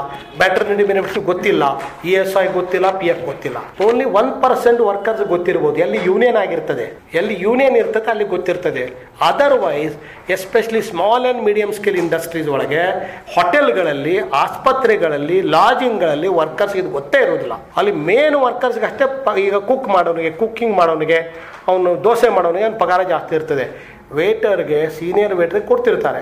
[0.42, 1.64] ಬ್ಯಾಟರ್ನಿಟಿ ಬೆನಿಫಿಟ್ಸ್ ಗೊತ್ತಿಲ್ಲ.
[2.10, 3.58] ಇ ಎಸ್ ಐ ಗೊತ್ತಿಲ್ಲ ಪಿ ಎಫ್ ಗೊತ್ತಿಲ್ಲ.
[3.86, 5.78] ಓನ್ಲಿ ಒನ್ ಪರ್ಸೆಂಟ್ ವರ್ಕರ್ಸ್ ಗೊತ್ತಿರ್ಬೋದು.
[5.86, 6.88] ಎಲ್ಲಿ ಯೂನಿಯನ್ ಆಗಿರ್ತದೆ?
[7.20, 8.86] ಎಲ್ಲಿ ಯೂನಿಯನ್ ಇರ್ತದೆ, ಅಲ್ಲಿ ಗೊತ್ತಿರ್ತದೆ.
[9.30, 9.96] Otherwise
[10.36, 12.84] especially small and medium scale industries ಒಳಗೆ
[13.36, 19.06] ಹೋಟೆಲ್ಗಳಲ್ಲಿ ಆಸ್ಪತ್ರೆಗಳಲ್ಲಿ ಲಾಜಿಂಗ್ಗಳಲ್ಲಿ ವರ್ಕರ್ಸ್ ಇದು ಗೊತ್ತೇ ಇರೋದಿಲ್ಲ ಅಲ್ಲಿ ಮೇನ್ ವರ್ಕರ್ಸ್ಗೆ ಅಷ್ಟೇ
[19.46, 21.20] ಈಗ ಕುಕ್ ಮಾಡೋನಿಗೆ ಕುಕ್ಕಿಂಗ್ ಮಾಡೋನಿಗೆ,
[21.72, 23.68] ಅವನು ದೋಸೆ ಮಾಡೋನಿಗೆ ಅವ್ನು ಪಗಾರ ಜಾಸ್ತಿ ಇರ್ತದೆ.
[24.20, 26.22] ವೇಟರ್ಗೆ ಸೀನಿಯರ್ ವೇಟರ್ಗೆ ಕೊಡ್ತಿರ್ತಾರೆ.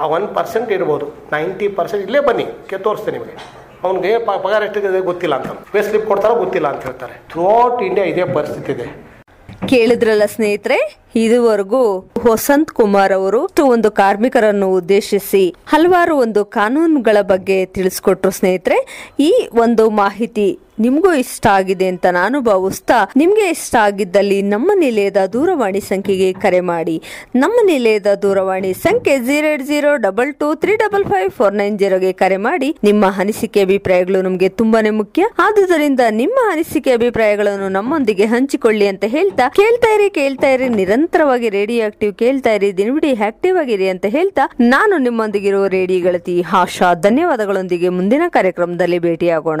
[0.00, 1.06] ಆ ಒನ್ ಪರ್ಸೆಂಟ್ ಇರ್ಬೋದು.
[1.32, 3.36] ನೈಂಟಿ ಪರ್ಸೆಂಟ್ ಇಲ್ಲೇ ಬನ್ನಿ, ಕೆ ತೋರಿಸ್ತೇನೆ ನಿಮಗೆ.
[3.86, 4.10] ಅವ್ನಿಗೆ
[4.44, 5.52] ಪಗಾರ ಎಷ್ಟಿದೆ ಗೊತ್ತಿಲ್ಲ ಅಂತ.
[5.72, 7.14] ಪೇ ಸ್ಲಿಪ್ ಕೊಡ್ತಾರೋ ಗೊತ್ತಿಲ್ಲ ಅಂತ ಹೇಳ್ತಾರೆ.
[7.32, 8.86] ಥ್ರೂ ಔಟ್ ಇಂಡಿಯಾ ಇದೇ ಪರಿಸ್ಥಿತಿ ಇದೆ.
[9.70, 10.78] ಕೇಳಿದ್ರಲ್ಲ ಸ್ನೇಹಿತರೆ,
[11.16, 11.82] ಇದುವರೆಗೂ
[12.30, 13.40] ವಸಂತ್ ಕುಮಾರ್ ಅವರು
[13.74, 18.78] ಒಂದು ಕಾರ್ಮಿಕರನ್ನು ಉದ್ದೇಶಿಸಿ ಹಲವಾರು ಒಂದು ಕಾನೂನುಗಳ ಬಗ್ಗೆ ತಿಳಿಸ್ಕೊಟ್ರು ಸ್ನೇಹಿತರೆ.
[19.20, 19.32] ಈ
[19.64, 26.32] ಒಂದು ಮಾಹಿತಿ ನಿಮ್ಗೂ ಇಷ್ಟ ಆಗಿದೆ ಅಂತ ನಾನು ಭಾವಿಸ್ತಾ ನಿಮ್ಗೆ ಇಷ್ಟ ಆಗಿದ್ದಲ್ಲಿ ನಮ್ಮ ನಿಲಯದ ದೂರವಾಣಿ ಸಂಖ್ಯೆಗೆ
[26.32, 27.02] ಕರೆ ಮಾಡಿ.
[27.36, 32.12] ನಮ್ಮ ನಿಲಯದ ದೂರವಾಣಿ ಸಂಖ್ಯೆ zero eight zero double two three double five four nine ಜೀರೋಗೆ
[32.12, 32.76] ಕರೆ ಮಾಡಿ.
[32.84, 35.24] ನಿಮ್ಮ ಅನಿಸಿಕೆ ಅಭಿಪ್ರಾಯಗಳು ನಮಗೆ ತುಂಬಾನೇ ಮುಖ್ಯ.
[35.38, 42.14] ಆದುದರಿಂದ ನಿಮ್ಮ ಅನಿಸಿಕೆ ಅಭಿಪ್ರಾಯಗಳನ್ನು ನಮ್ಮೊಂದಿಗೆ ಹಂಚಿಕೊಳ್ಳಿ ಅಂತ ಹೇಳ್ತಾ, ಕೇಳ್ತಾ ಇರಿ ಕೇಳ್ತಾ ಇರಿ, ನಿರಂತರವಾಗಿ ರೇಡಿಯೋ ಆಕ್ಟಿವ್
[42.14, 48.98] ಕೇಳ್ತಾ ಇರಿ, ದಿನವಿಡೀ ಆಕ್ಟಿವ್ ಆಗಿರಿ ಅಂತ ಹೇಳ್ತಾ, ನಾನು ನಿಮ್ಮೊಂದಿಗಿರುವ ರೇಡಿಯೋ ಗಳತಿ ಆಶಾ, ಧನ್ಯವಾದಗಳೊಂದಿಗೆ ಮುಂದಿನ ಕಾರ್ಯಕ್ರಮದಲ್ಲಿ
[48.98, 49.60] ಭೇಟಿಯಾಗೋಣ.